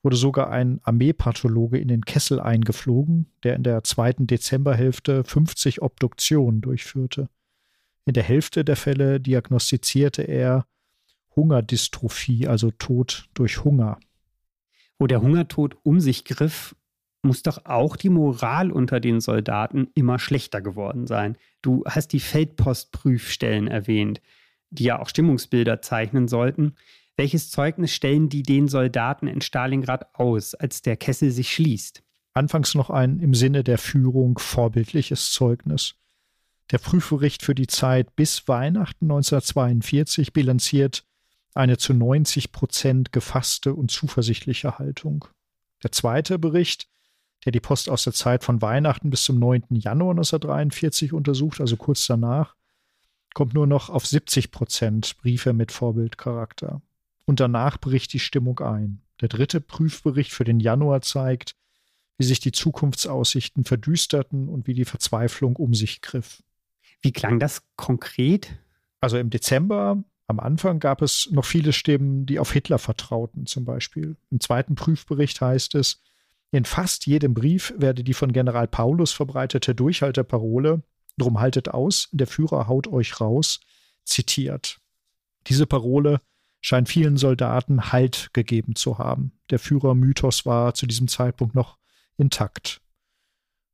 [0.02, 6.60] wurde sogar ein Armeepathologe in den Kessel eingeflogen, der in der zweiten Dezemberhälfte 50 Obduktionen
[6.60, 7.30] durchführte.
[8.04, 10.66] In der Hälfte der Fälle diagnostizierte er
[11.34, 13.98] Hungerdystrophie, also Tod durch Hunger.
[14.98, 16.76] Wo der Hungertod um sich griff,
[17.24, 21.36] muss doch auch die Moral unter den Soldaten immer schlechter geworden sein.
[21.62, 24.20] Du hast die Feldpostprüfstellen erwähnt,
[24.70, 26.74] die ja auch Stimmungsbilder zeichnen sollten.
[27.16, 32.02] Welches Zeugnis stellen die den Soldaten in Stalingrad aus, als der Kessel sich schließt?
[32.32, 35.94] Anfangs noch ein im Sinne der Führung vorbildliches Zeugnis.
[36.70, 41.04] Der Prüfbericht für die Zeit bis Weihnachten 1942 bilanziert
[41.54, 45.26] eine zu 90 Prozent gefasste und zuversichtliche Haltung.
[45.84, 46.88] Der zweite Bericht
[47.44, 49.64] der die Post aus der Zeit von Weihnachten bis zum 9.
[49.70, 52.54] Januar 1943 untersucht, also kurz danach,
[53.34, 56.80] kommt nur noch auf 70 Prozent Briefe mit Vorbildcharakter.
[57.26, 59.02] Und danach bricht die Stimmung ein.
[59.20, 61.56] Der dritte Prüfbericht für den Januar zeigt,
[62.16, 66.42] wie sich die Zukunftsaussichten verdüsterten und wie die Verzweiflung um sich griff.
[67.02, 68.56] Wie klang das konkret?
[69.00, 73.64] Also im Dezember, am Anfang gab es noch viele Stimmen, die auf Hitler vertrauten, zum
[73.64, 74.16] Beispiel.
[74.30, 76.00] Im zweiten Prüfbericht heißt es,
[76.50, 80.82] in fast jedem Brief werde die von General Paulus verbreitete Durchhalteparole
[81.16, 83.60] Drum haltet aus, der Führer haut euch raus,
[84.04, 84.80] zitiert.
[85.46, 86.20] Diese Parole
[86.60, 89.32] scheint vielen Soldaten Halt gegeben zu haben.
[89.50, 91.78] Der Führermythos war zu diesem Zeitpunkt noch
[92.16, 92.80] intakt.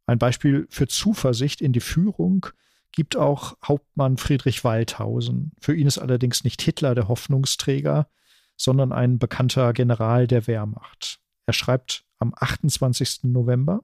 [0.06, 2.46] Ein Beispiel für Zuversicht in die Führung
[2.92, 5.52] gibt auch Hauptmann Friedrich Waldhausen.
[5.60, 8.08] Für ihn ist allerdings nicht Hitler der Hoffnungsträger,
[8.56, 11.20] sondern ein bekannter General der Wehrmacht.
[11.46, 13.24] Er schreibt am 28.
[13.24, 13.80] November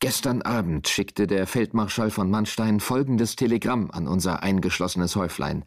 [0.00, 5.64] Gestern Abend schickte der Feldmarschall von Mannstein folgendes Telegramm an unser eingeschlossenes Häuflein.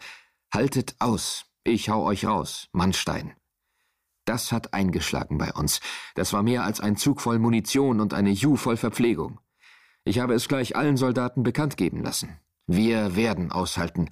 [0.53, 3.33] Haltet aus, ich hau euch raus, Mannstein.
[4.23, 5.81] Das hat eingeschlagen bei uns.
[6.15, 9.39] Das war mehr als ein Zug voll Munition und eine Ju voll Verpflegung.
[10.05, 12.39] Ich habe es gleich allen Soldaten bekannt geben lassen.
[12.67, 14.09] Wir werden aushalten.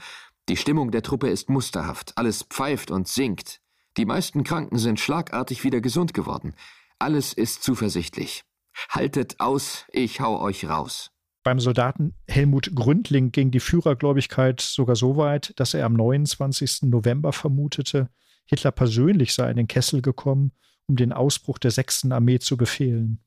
[0.49, 2.17] Die Stimmung der Truppe ist musterhaft.
[2.17, 3.61] Alles pfeift und singt.
[3.95, 6.55] Die meisten Kranken sind schlagartig wieder gesund geworden.
[6.99, 8.43] Alles ist zuversichtlich.
[8.89, 11.11] Haltet aus, ich hau euch raus.
[11.43, 16.83] Beim Soldaten Helmut Gründling ging die Führergläubigkeit sogar so weit, dass er am 29.
[16.83, 18.09] November vermutete,
[18.45, 20.51] Hitler persönlich sei in den Kessel gekommen,
[20.87, 22.11] um den Ausbruch der 6.
[22.11, 23.23] Armee zu befehlen.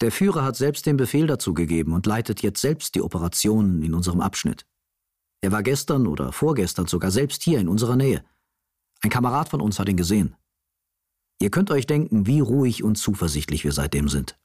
[0.00, 3.94] Der Führer hat selbst den Befehl dazu gegeben und leitet jetzt selbst die Operationen in
[3.94, 4.64] unserem Abschnitt.
[5.40, 8.24] Er war gestern oder vorgestern sogar selbst hier in unserer Nähe.
[9.02, 10.36] Ein Kamerad von uns hat ihn gesehen.
[11.40, 14.38] Ihr könnt euch denken, wie ruhig und zuversichtlich wir seitdem sind.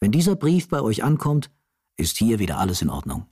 [0.00, 1.50] Wenn dieser Brief bei euch ankommt,
[1.96, 3.26] ist hier wieder alles in Ordnung.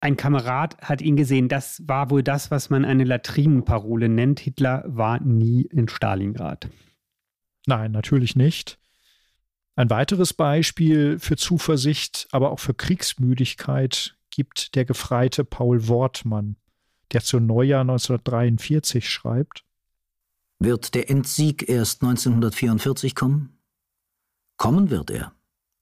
[0.00, 1.48] Ein Kamerad hat ihn gesehen.
[1.48, 4.40] Das war wohl das, was man eine Latrinenparole nennt.
[4.40, 6.68] Hitler war nie in Stalingrad.
[7.66, 8.78] Nein, natürlich nicht.
[9.76, 16.56] Ein weiteres Beispiel für Zuversicht, aber auch für Kriegsmüdigkeit gibt der Gefreite Paul Wortmann,
[17.12, 19.63] der zu Neujahr 1943 schreibt.
[20.58, 23.58] Wird der Endsieg erst 1944 kommen?
[24.56, 25.32] Kommen wird er.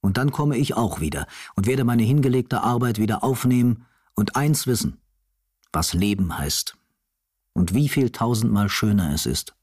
[0.00, 4.66] Und dann komme ich auch wieder und werde meine hingelegte Arbeit wieder aufnehmen und eins
[4.66, 4.98] wissen,
[5.72, 6.76] was Leben heißt
[7.52, 9.54] und wie viel tausendmal schöner es ist.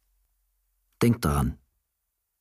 [1.01, 1.57] Denkt daran,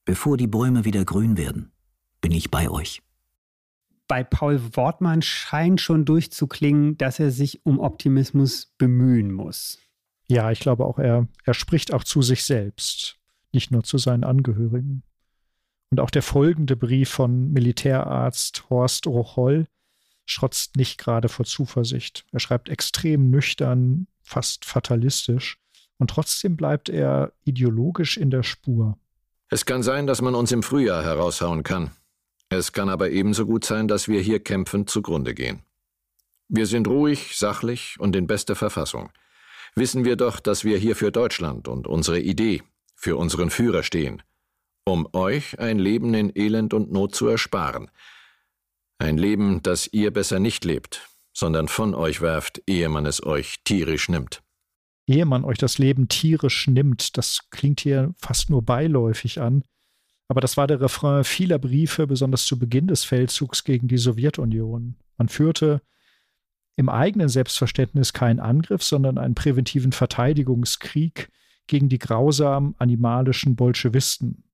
[0.04, 1.72] bevor die Bäume wieder grün werden,
[2.20, 3.02] bin ich bei euch.
[4.06, 9.78] Bei Paul Wortmann scheint schon durchzuklingen, dass er sich um Optimismus bemühen muss.
[10.28, 13.16] Ja, ich glaube auch, er, er spricht auch zu sich selbst,
[13.52, 15.02] nicht nur zu seinen Angehörigen.
[15.90, 19.66] Und auch der folgende Brief von Militärarzt Horst Rocholl
[20.26, 22.26] strotzt nicht gerade vor Zuversicht.
[22.32, 25.58] Er schreibt extrem nüchtern, fast fatalistisch,
[25.96, 28.98] und trotzdem bleibt er ideologisch in der Spur.
[29.48, 31.90] Es kann sein, dass man uns im Frühjahr heraushauen kann.
[32.50, 35.62] Es kann aber ebenso gut sein, dass wir hier kämpfend zugrunde gehen.
[36.48, 39.10] Wir sind ruhig, sachlich und in bester Verfassung.
[39.74, 42.62] Wissen wir doch, dass wir hier für Deutschland und unsere Idee,
[42.94, 44.22] für unseren Führer stehen,
[44.84, 47.90] um euch ein Leben in Elend und Not zu ersparen.
[48.98, 53.58] Ein Leben, das ihr besser nicht lebt, sondern von euch werft, ehe man es euch
[53.64, 54.42] tierisch nimmt.
[55.06, 59.62] Ehe man euch das Leben tierisch nimmt, das klingt hier fast nur beiläufig an.
[60.28, 64.96] Aber das war der Refrain vieler Briefe, besonders zu Beginn des Feldzugs gegen die Sowjetunion.
[65.16, 65.80] Man führte
[66.78, 71.28] im eigenen Selbstverständnis keinen Angriff, sondern einen präventiven Verteidigungskrieg
[71.66, 74.44] gegen die grausamen animalischen Bolschewisten,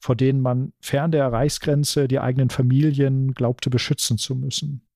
[0.00, 4.88] vor denen man fern der Reichsgrenze die eigenen Familien glaubte beschützen zu müssen.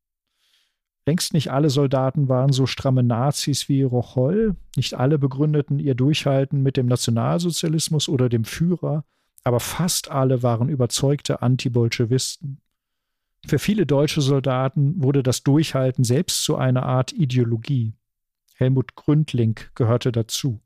[1.06, 6.64] Längst nicht alle Soldaten waren so stramme Nazis wie Rocholl, nicht alle begründeten ihr Durchhalten
[6.64, 9.04] mit dem Nationalsozialismus oder dem Führer,
[9.44, 12.60] aber fast alle waren überzeugte Antibolschewisten.
[13.46, 17.94] Für viele deutsche Soldaten wurde das Durchhalten selbst zu einer Art Ideologie.
[18.54, 20.60] Helmut Gründling gehörte dazu.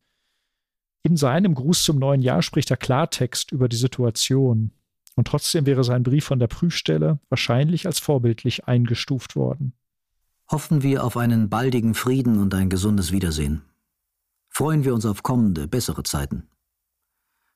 [1.02, 4.72] In seinem Gruß zum neuen Jahr spricht er Klartext über die Situation.
[5.14, 9.72] Und trotzdem wäre sein Brief von der Prüfstelle wahrscheinlich als vorbildlich eingestuft worden.
[10.50, 13.62] Hoffen wir auf einen baldigen Frieden und ein gesundes Wiedersehen.
[14.48, 16.48] Freuen wir uns auf kommende, bessere Zeiten.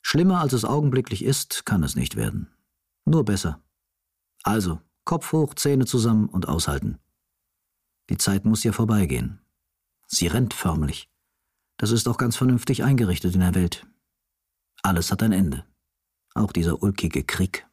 [0.00, 2.48] Schlimmer als es augenblicklich ist, kann es nicht werden.
[3.04, 3.62] Nur besser.
[4.42, 4.80] Also,
[5.10, 7.00] Kopf hoch, Zähne zusammen und aushalten.
[8.10, 9.40] Die Zeit muss ja vorbeigehen.
[10.06, 11.08] Sie rennt förmlich.
[11.78, 13.88] Das ist auch ganz vernünftig eingerichtet in der Welt.
[14.84, 15.64] Alles hat ein Ende.
[16.36, 17.66] Auch dieser ulkige Krieg.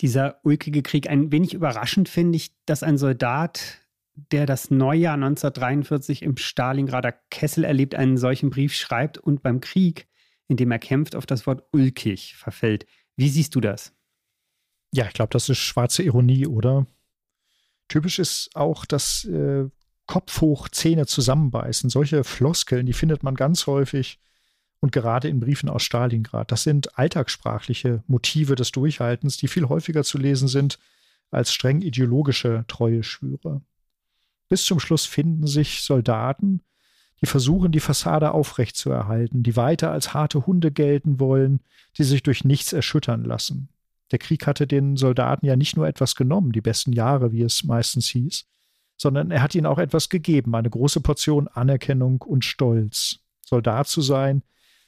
[0.00, 1.08] Dieser ulkige Krieg.
[1.08, 3.78] Ein wenig überraschend finde ich, dass ein Soldat,
[4.32, 10.08] der das Neujahr 1943 im Stalingrader Kessel erlebt, einen solchen Brief schreibt und beim Krieg
[10.48, 12.86] in dem er kämpft, auf das Wort ulkig verfällt.
[13.16, 13.93] Wie siehst du das?
[14.94, 16.86] Ja, ich glaube, das ist schwarze Ironie, oder?
[17.88, 19.68] Typisch ist auch das äh,
[20.06, 21.90] Kopf hoch, Zähne zusammenbeißen.
[21.90, 24.20] Solche Floskeln, die findet man ganz häufig
[24.78, 26.52] und gerade in Briefen aus Stalingrad.
[26.52, 30.78] Das sind alltagssprachliche Motive des Durchhaltens, die viel häufiger zu lesen sind
[31.32, 33.62] als streng ideologische Treueschwüre.
[34.48, 36.60] Bis zum Schluss finden sich Soldaten,
[37.20, 41.58] die versuchen, die Fassade aufrechtzuerhalten, die weiter als harte Hunde gelten wollen,
[41.98, 43.70] die sich durch nichts erschüttern lassen.
[44.14, 47.64] Der Krieg hatte den Soldaten ja nicht nur etwas genommen, die besten Jahre, wie es
[47.64, 48.44] meistens hieß,
[48.96, 53.18] sondern er hat ihnen auch etwas gegeben, eine große Portion Anerkennung und Stolz.
[53.44, 54.44] Soldat zu sein,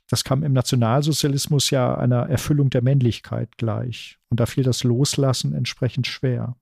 [0.08, 4.20] das kam im Nationalsozialismus ja einer Erfüllung der Männlichkeit gleich.
[4.28, 6.54] Und da fiel das Loslassen entsprechend schwer.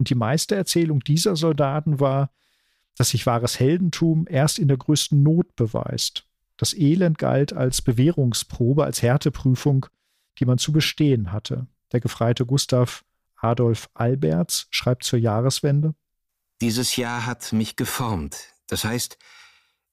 [0.00, 2.32] Und die meiste Erzählung dieser Soldaten war,
[2.96, 6.26] dass sich wahres Heldentum erst in der größten Not beweist.
[6.56, 9.86] Das Elend galt als Bewährungsprobe, als Härteprüfung,
[10.40, 11.68] die man zu bestehen hatte.
[11.92, 13.04] Der Gefreite Gustav
[13.36, 15.94] Adolf Alberts schreibt zur Jahreswende
[16.60, 18.36] Dieses Jahr hat mich geformt.
[18.66, 19.18] Das heißt,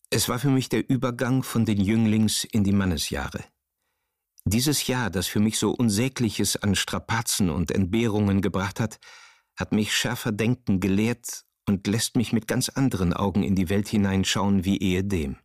[0.10, 3.44] es war für mich der Übergang von den Jünglings in die Mannesjahre.
[4.46, 9.00] Dieses Jahr, das für mich so Unsägliches an Strapazen und Entbehrungen gebracht hat,
[9.58, 13.90] hat mich schärfer denken gelehrt und lässt mich mit ganz anderen Augen in die Welt
[13.90, 15.38] hineinschauen wie ehedem.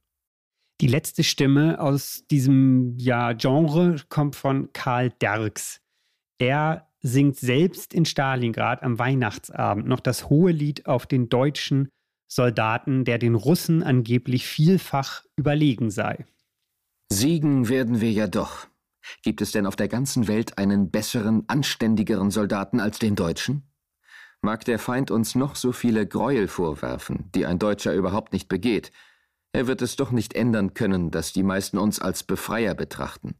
[0.80, 5.81] Die letzte Stimme aus diesem ja, Genre kommt von Karl Derks.
[6.42, 11.88] Er singt selbst in Stalingrad am Weihnachtsabend noch das hohe Lied auf den deutschen
[12.26, 16.26] Soldaten, der den Russen angeblich vielfach überlegen sei.
[17.12, 18.66] Siegen werden wir ja doch.
[19.22, 23.62] Gibt es denn auf der ganzen Welt einen besseren, anständigeren Soldaten als den Deutschen?
[24.40, 28.90] Mag der Feind uns noch so viele Gräuel vorwerfen, die ein Deutscher überhaupt nicht begeht,
[29.52, 33.36] er wird es doch nicht ändern können, dass die meisten uns als Befreier betrachten.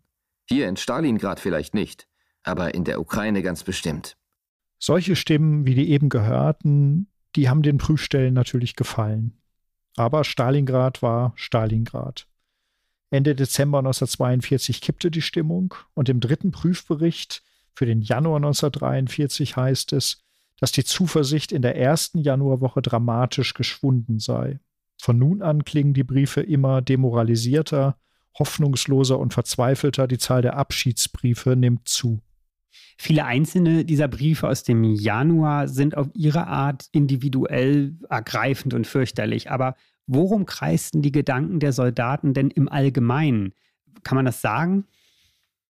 [0.49, 2.07] Hier in Stalingrad vielleicht nicht,
[2.43, 4.17] aber in der Ukraine ganz bestimmt.
[4.79, 9.39] Solche Stimmen wie die eben gehörten, die haben den Prüfstellen natürlich gefallen.
[9.97, 12.27] Aber Stalingrad war Stalingrad.
[13.11, 17.43] Ende Dezember 1942 kippte die Stimmung und im dritten Prüfbericht
[17.75, 20.23] für den Januar 1943 heißt es,
[20.59, 24.61] dass die Zuversicht in der ersten Januarwoche dramatisch geschwunden sei.
[25.01, 27.97] Von nun an klingen die Briefe immer demoralisierter,
[28.39, 30.07] hoffnungsloser und verzweifelter.
[30.07, 32.21] Die Zahl der Abschiedsbriefe nimmt zu.
[32.99, 39.51] Viele einzelne dieser Briefe aus dem Januar sind auf ihre Art individuell ergreifend und fürchterlich.
[39.51, 39.75] Aber
[40.07, 43.53] worum kreisten die Gedanken der Soldaten denn im Allgemeinen?
[44.03, 44.87] Kann man das sagen?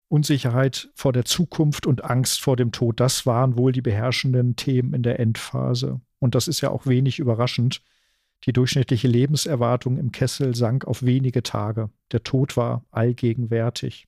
[0.07, 4.93] Unsicherheit vor der Zukunft und Angst vor dem Tod, das waren wohl die beherrschenden Themen
[4.93, 6.01] in der Endphase.
[6.19, 7.81] Und das ist ja auch wenig überraschend.
[8.45, 11.89] Die durchschnittliche Lebenserwartung im Kessel sank auf wenige Tage.
[12.11, 14.07] Der Tod war allgegenwärtig.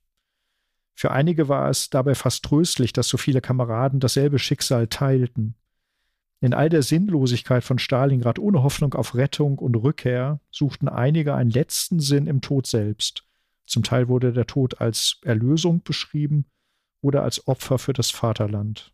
[0.95, 5.55] Für einige war es dabei fast tröstlich, dass so viele Kameraden dasselbe Schicksal teilten.
[6.39, 11.49] In all der Sinnlosigkeit von Stalingrad ohne Hoffnung auf Rettung und Rückkehr suchten einige einen
[11.49, 13.25] letzten Sinn im Tod selbst.
[13.65, 16.45] Zum Teil wurde der Tod als Erlösung beschrieben
[17.01, 18.93] oder als Opfer für das Vaterland.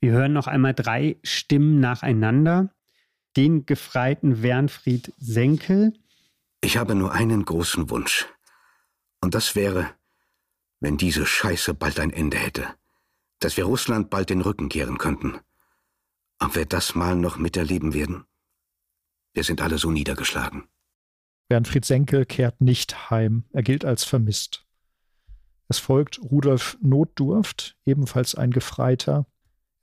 [0.00, 2.70] Wir hören noch einmal drei Stimmen nacheinander.
[3.36, 5.92] Den Gefreiten Wernfried Senkel.
[6.62, 8.26] Ich habe nur einen großen Wunsch.
[9.20, 9.90] Und das wäre,
[10.80, 12.74] wenn diese Scheiße bald ein Ende hätte,
[13.40, 15.40] dass wir Russland bald den Rücken kehren könnten.
[16.38, 18.24] Ob wir das mal noch miterleben werden?
[19.34, 20.68] Wir sind alle so niedergeschlagen.
[21.48, 24.66] Bernfried Senkel kehrt nicht heim, er gilt als vermisst.
[25.68, 29.26] Es folgt Rudolf Notdurft, ebenfalls ein Gefreiter.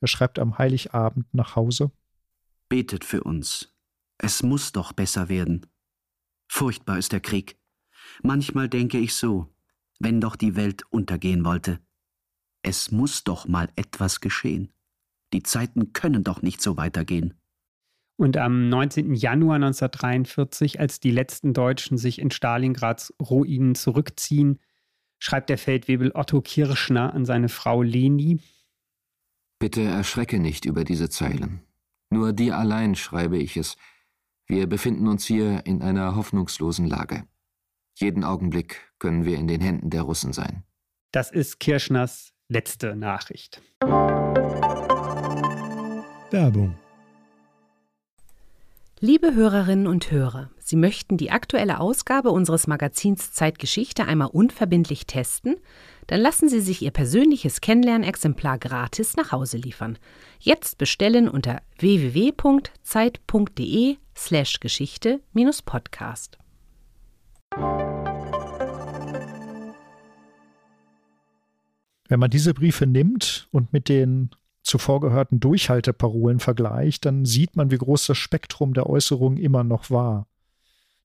[0.02, 1.92] Er schreibt am Heiligabend nach Hause.
[2.70, 3.74] Betet für uns.
[4.18, 5.66] Es muss doch besser werden.
[6.48, 7.58] Furchtbar ist der Krieg.
[8.24, 9.55] Manchmal denke ich so,
[10.00, 11.80] wenn doch die Welt untergehen wollte.
[12.64, 14.72] Es muss doch mal etwas geschehen.
[15.34, 17.34] Die Zeiten können doch nicht so weitergehen.
[18.18, 19.14] Und am 19.
[19.14, 24.60] Januar 1943, als die letzten Deutschen sich in Stalingrads Ruinen zurückziehen,
[25.20, 28.40] schreibt der Feldwebel Otto Kirschner an seine Frau Leni.
[29.60, 31.62] Bitte erschrecke nicht über diese Zeilen.
[32.10, 33.76] Nur dir allein schreibe ich es.
[34.48, 37.24] Wir befinden uns hier in einer hoffnungslosen Lage.
[37.96, 40.64] Jeden Augenblick können wir in den Händen der Russen sein.
[41.12, 43.62] Das ist Kirschners letzte Nachricht.
[46.32, 46.76] Werbung.
[49.00, 55.58] Liebe Hörerinnen und Hörer, Sie möchten die aktuelle Ausgabe unseres Magazins Zeitgeschichte einmal unverbindlich testen?
[56.08, 59.98] Dann lassen Sie sich Ihr persönliches Kennenlernexemplar gratis nach Hause liefern.
[60.40, 66.38] Jetzt bestellen unter www.zeit.de/slash Geschichte-Podcast.
[72.08, 74.30] Wenn man diese Briefe nimmt und mit den
[74.62, 79.90] zuvor gehörten Durchhalteparolen vergleicht, dann sieht man, wie groß das Spektrum der Äußerungen immer noch
[79.90, 80.28] war.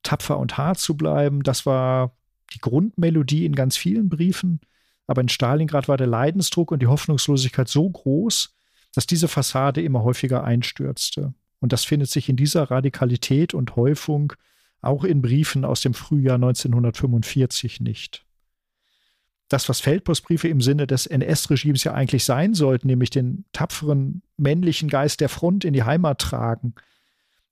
[0.02, 2.16] Tapfer und hart zu bleiben, das war
[2.54, 4.60] die Grundmelodie in ganz vielen Briefen,
[5.06, 8.54] aber in Stalingrad war der Leidensdruck und die Hoffnungslosigkeit so groß,
[8.94, 11.34] dass diese Fassade immer häufiger einstürzte.
[11.60, 14.32] Und das findet sich in dieser Radikalität und Häufung
[14.80, 18.24] auch in Briefen aus dem Frühjahr 1945 nicht.
[19.50, 24.88] Das, was Feldpostbriefe im Sinne des NS-Regimes ja eigentlich sein sollten, nämlich den tapferen männlichen
[24.88, 26.74] Geist der Front in die Heimat tragen,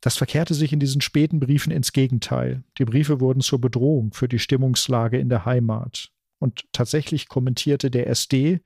[0.00, 2.62] das verkehrte sich in diesen späten Briefen ins Gegenteil.
[2.78, 6.10] Die Briefe wurden zur Bedrohung für die Stimmungslage in der Heimat.
[6.38, 8.60] Und tatsächlich kommentierte der SD,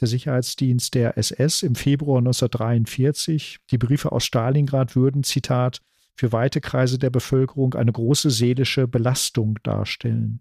[0.00, 5.82] der Sicherheitsdienst der SS, im Februar 1943, die Briefe aus Stalingrad würden, Zitat,
[6.14, 10.40] für weite Kreise der Bevölkerung eine große seelische Belastung darstellen.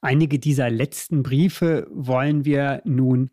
[0.00, 3.30] Einige dieser letzten Briefe wollen wir nun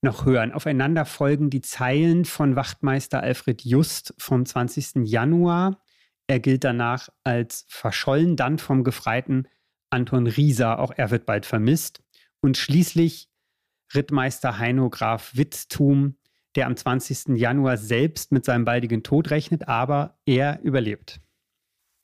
[0.00, 0.52] noch hören.
[0.52, 5.06] Aufeinander folgen die Zeilen von Wachtmeister Alfred Just vom 20.
[5.06, 5.82] Januar.
[6.26, 9.48] Er gilt danach als verschollen, dann vom Gefreiten
[9.90, 12.02] Anton Rieser, auch er wird bald vermisst.
[12.40, 13.28] Und schließlich
[13.94, 16.16] Rittmeister Heino Graf Witztum,
[16.54, 17.36] der am 20.
[17.38, 21.20] Januar selbst mit seinem baldigen Tod rechnet, aber er überlebt.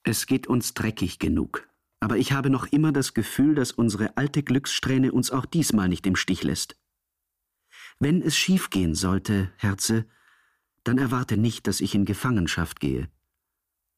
[0.03, 1.69] Es geht uns dreckig genug.
[2.05, 6.07] Aber ich habe noch immer das Gefühl, dass unsere alte Glückssträhne uns auch diesmal nicht
[6.07, 6.77] im Stich lässt.
[7.99, 10.05] Wenn es schiefgehen sollte, Herze,
[10.83, 13.09] dann erwarte nicht, dass ich in Gefangenschaft gehe.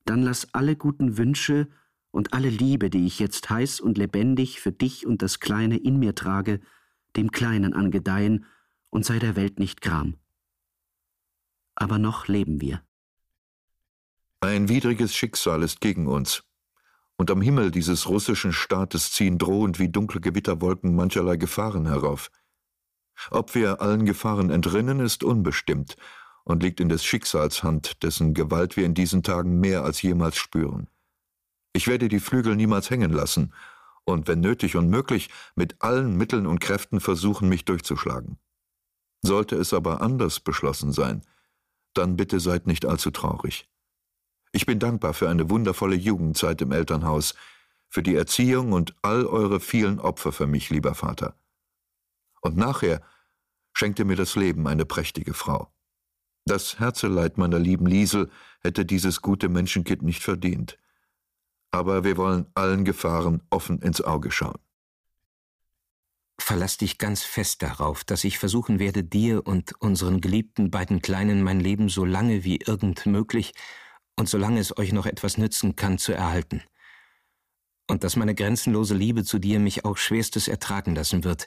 [0.05, 1.67] Dann lass alle guten Wünsche
[2.13, 5.99] und alle Liebe, die ich jetzt heiß und lebendig für dich und das Kleine in
[5.99, 6.61] mir trage,
[7.17, 8.45] dem Kleinen angedeihen
[8.89, 10.15] und sei der Welt nicht Gram.
[11.75, 12.83] Aber noch leben wir.
[14.43, 16.45] Ein widriges Schicksal ist gegen uns.
[17.19, 22.31] Und am Himmel dieses russischen Staates ziehen drohend wie dunkle Gewitterwolken mancherlei Gefahren herauf.
[23.31, 25.97] Ob wir allen Gefahren entrinnen, ist unbestimmt
[26.45, 30.37] und liegt in des Schicksals Hand, dessen Gewalt wir in diesen Tagen mehr als jemals
[30.37, 30.89] spüren.
[31.73, 33.53] Ich werde die Flügel niemals hängen lassen
[34.05, 38.39] und, wenn nötig und möglich, mit allen Mitteln und Kräften versuchen, mich durchzuschlagen.
[39.23, 41.23] Sollte es aber anders beschlossen sein,
[41.95, 43.69] dann bitte seid nicht allzu traurig.
[44.57, 47.35] Ich bin dankbar für eine wundervolle Jugendzeit im Elternhaus,
[47.91, 51.35] für die Erziehung und all eure vielen Opfer für mich, lieber Vater.
[52.41, 53.03] Und nachher
[53.75, 55.71] schenkte mir das Leben eine prächtige Frau.
[56.47, 58.31] Das Herzeleid meiner lieben Liesel
[58.63, 60.79] hätte dieses gute Menschenkind nicht verdient.
[61.71, 64.59] Aber wir wollen allen Gefahren offen ins Auge schauen.
[66.39, 71.43] Verlass dich ganz fest darauf, dass ich versuchen werde, dir und unseren geliebten beiden Kleinen
[71.43, 73.53] mein Leben so lange wie irgend möglich
[74.17, 76.63] und solange es euch noch etwas nützen kann, zu erhalten.
[77.89, 81.47] Und dass meine grenzenlose Liebe zu dir mich auch schwerstes ertragen lassen wird,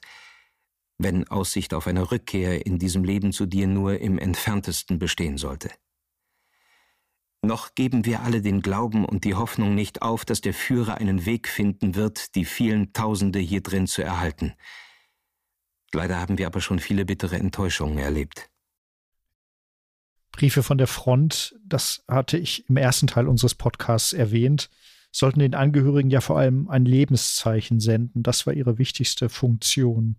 [0.98, 5.72] wenn Aussicht auf eine Rückkehr in diesem Leben zu dir nur im entferntesten bestehen sollte.
[7.42, 11.26] Noch geben wir alle den Glauben und die Hoffnung nicht auf, dass der Führer einen
[11.26, 14.54] Weg finden wird, die vielen Tausende hier drin zu erhalten.
[15.94, 18.49] Leider haben wir aber schon viele bittere Enttäuschungen erlebt.
[20.32, 24.70] Briefe von der Front, das hatte ich im ersten Teil unseres Podcasts erwähnt,
[25.12, 28.24] sollten den Angehörigen ja vor allem ein Lebenszeichen senden.
[28.24, 30.18] Das war ihre wichtigste Funktion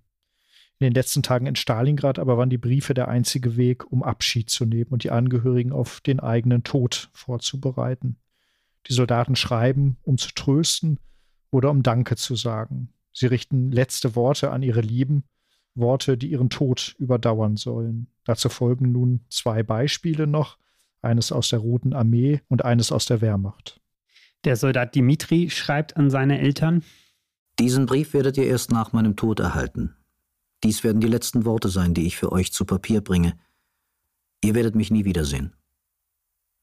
[0.80, 4.48] in den letzten Tagen in Stalingrad aber waren die Briefe der einzige Weg, um Abschied
[4.48, 8.16] zu nehmen und die Angehörigen auf den eigenen Tod vorzubereiten.
[8.86, 10.98] Die Soldaten schreiben, um zu trösten
[11.50, 12.94] oder um Danke zu sagen.
[13.12, 15.24] Sie richten letzte Worte an ihre Lieben,
[15.74, 18.08] Worte, die ihren Tod überdauern sollen.
[18.24, 20.58] Dazu folgen nun zwei Beispiele noch,
[21.02, 23.80] eines aus der Roten Armee und eines aus der Wehrmacht.
[24.44, 26.82] Der Soldat Dimitri schreibt an seine Eltern
[27.58, 29.96] Diesen Brief werdet ihr erst nach meinem Tod erhalten.
[30.62, 33.38] Dies werden die letzten Worte sein, die ich für euch zu Papier bringe.
[34.42, 35.54] Ihr werdet mich nie wiedersehen.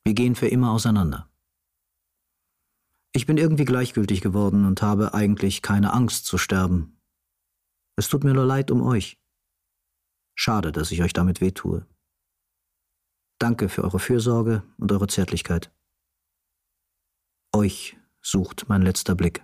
[0.03, 1.29] Wir gehen für immer auseinander.
[3.13, 6.96] Ich bin irgendwie gleichgültig geworden und habe eigentlich keine Angst zu sterben.
[7.97, 9.19] Es tut mir nur leid um euch.
[10.35, 11.85] Schade, dass ich euch damit wehtue.
[13.39, 15.71] Danke für eure Fürsorge und eure Zärtlichkeit.
[17.53, 19.43] Euch sucht mein letzter Blick.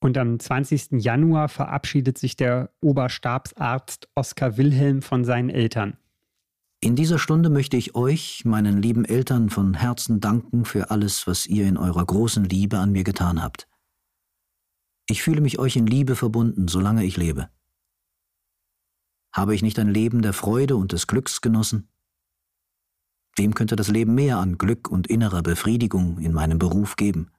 [0.00, 1.02] Und am 20.
[1.02, 5.98] Januar verabschiedet sich der Oberstabsarzt Oskar Wilhelm von seinen Eltern.
[6.80, 11.46] In dieser Stunde möchte ich euch, meinen lieben Eltern, von Herzen danken für alles, was
[11.46, 13.66] ihr in eurer großen Liebe an mir getan habt.
[15.08, 17.48] Ich fühle mich euch in Liebe verbunden, solange ich lebe.
[19.32, 21.88] Habe ich nicht ein Leben der Freude und des Glücks genossen?
[23.36, 27.30] Wem könnte das Leben mehr an Glück und innerer Befriedigung in meinem Beruf geben?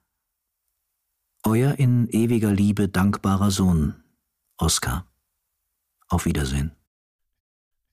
[1.42, 3.96] Euer in ewiger Liebe dankbarer Sohn,
[4.56, 5.06] Oskar.
[6.08, 6.72] Auf Wiedersehen.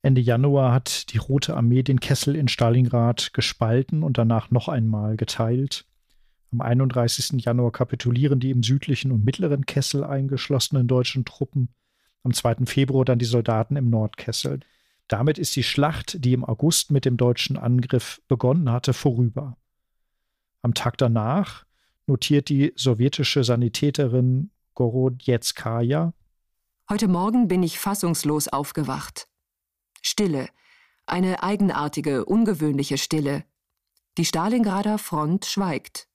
[0.02, 5.18] Ende Januar hat die Rote Armee den Kessel in Stalingrad gespalten und danach noch einmal
[5.18, 5.88] geteilt.
[6.56, 7.44] Am 31.
[7.44, 11.68] Januar kapitulieren die im südlichen und mittleren Kessel eingeschlossenen deutschen Truppen.
[12.24, 12.66] Am 2.
[12.66, 14.62] Februar dann die Soldaten im Nordkessel.
[15.10, 19.58] Damit ist die Schlacht, die im August mit dem deutschen Angriff begonnen hatte, vorüber.
[20.62, 21.66] Am Tag danach
[22.08, 26.14] notiert die sowjetische Sanitäterin Gorodjetskaya,
[26.88, 29.28] Heute Morgen bin ich fassungslos aufgewacht.
[30.04, 30.48] Stille,
[31.08, 33.44] eine eigenartige, ungewöhnliche Stille.
[34.20, 36.08] Die Stalingrader Front schweigt.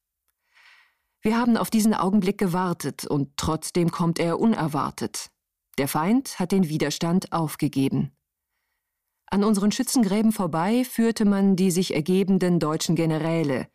[1.22, 5.30] Wir haben auf diesen Augenblick gewartet, und trotzdem kommt er unerwartet.
[5.76, 8.12] Der Feind hat den Widerstand aufgegeben.
[9.26, 13.68] An unseren Schützengräben vorbei führte man die sich ergebenden deutschen Generäle.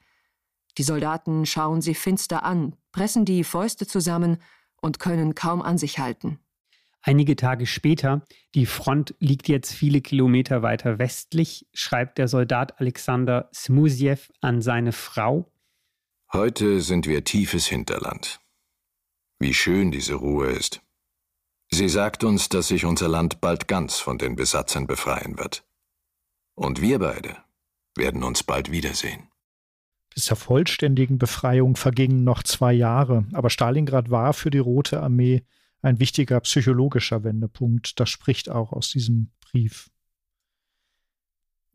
[0.78, 4.38] Die Soldaten schauen sie finster an, pressen die Fäuste zusammen
[4.82, 6.40] und können kaum an sich halten.
[7.02, 8.26] Einige Tage später,
[8.56, 14.92] die Front liegt jetzt viele Kilometer weiter westlich, schreibt der Soldat Alexander Smuzjew an seine
[14.92, 15.52] Frau.
[16.36, 18.42] Heute sind wir tiefes Hinterland.
[19.40, 20.82] Wie schön diese Ruhe ist.
[21.72, 25.64] Sie sagt uns, dass sich unser Land bald ganz von den Besatzern befreien wird.
[26.54, 27.38] Und wir beide
[27.96, 29.30] werden uns bald wiedersehen.
[30.14, 35.46] Bis zur vollständigen Befreiung vergingen noch zwei Jahre, aber Stalingrad war für die Rote Armee
[35.82, 37.98] ein wichtiger psychologischer Wendepunkt.
[37.98, 39.90] Das spricht auch aus diesem Brief.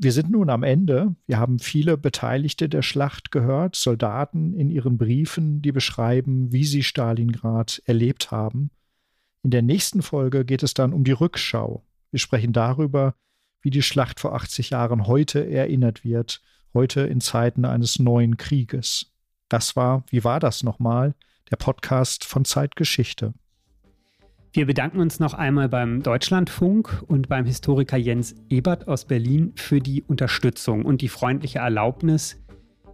[0.03, 1.15] Wir sind nun am Ende.
[1.27, 6.83] Wir haben viele Beteiligte der Schlacht gehört, Soldaten in ihren Briefen, die beschreiben, wie sie
[6.83, 8.71] Stalingrad erlebt haben.
[9.43, 11.85] In der nächsten Folge geht es dann um die Rückschau.
[12.13, 13.15] Wir sprechen darüber,
[13.61, 16.41] wie die Schlacht vor 80 Jahren heute erinnert wird,
[16.73, 19.13] heute in Zeiten eines neuen Krieges.
[19.51, 21.15] Das war, wie war das nochmal,
[21.51, 23.35] der Podcast von Zeitgeschichte.
[24.53, 29.79] Wir bedanken uns noch einmal beim Deutschlandfunk und beim Historiker Jens Ebert aus Berlin für
[29.79, 32.37] die Unterstützung und die freundliche Erlaubnis,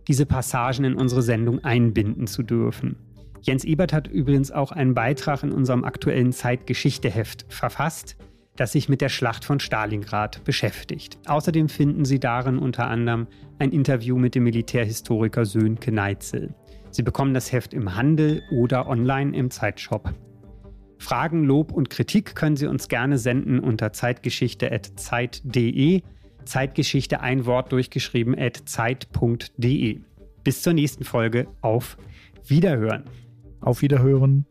[0.07, 2.97] diese Passagen in unsere Sendung einbinden zu dürfen.
[3.41, 8.19] Jens Ebert hat übrigens auch einen Beitrag in unserem aktuellen Zeitgeschichteheft verfasst,
[8.57, 11.19] das sich mit der Schlacht von Stalingrad beschäftigt.
[11.27, 13.29] Außerdem finden Sie darin unter anderem
[13.59, 16.55] ein Interview mit dem Militärhistoriker Sönke Neitzel.
[16.91, 20.13] Sie bekommen das Heft im Handel oder online im Zeitshop.
[20.99, 26.03] Fragen, Lob und Kritik können Sie uns gerne senden unter zeitgeschichte.zeit.de.
[26.45, 30.01] Zeitgeschichte ein Wort durchgeschrieben at zeit.de.
[30.45, 31.49] Bis zur nächsten Folge.
[31.61, 31.99] Auf
[32.47, 33.05] Wiederhören.
[33.61, 34.47] Auf Wiederhören.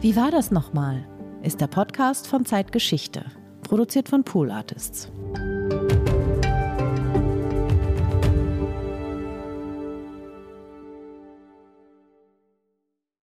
[0.00, 1.06] Wie war das nochmal?
[1.44, 3.24] Ist der Podcast von Zeitgeschichte,
[3.62, 5.12] produziert von Pool Artists.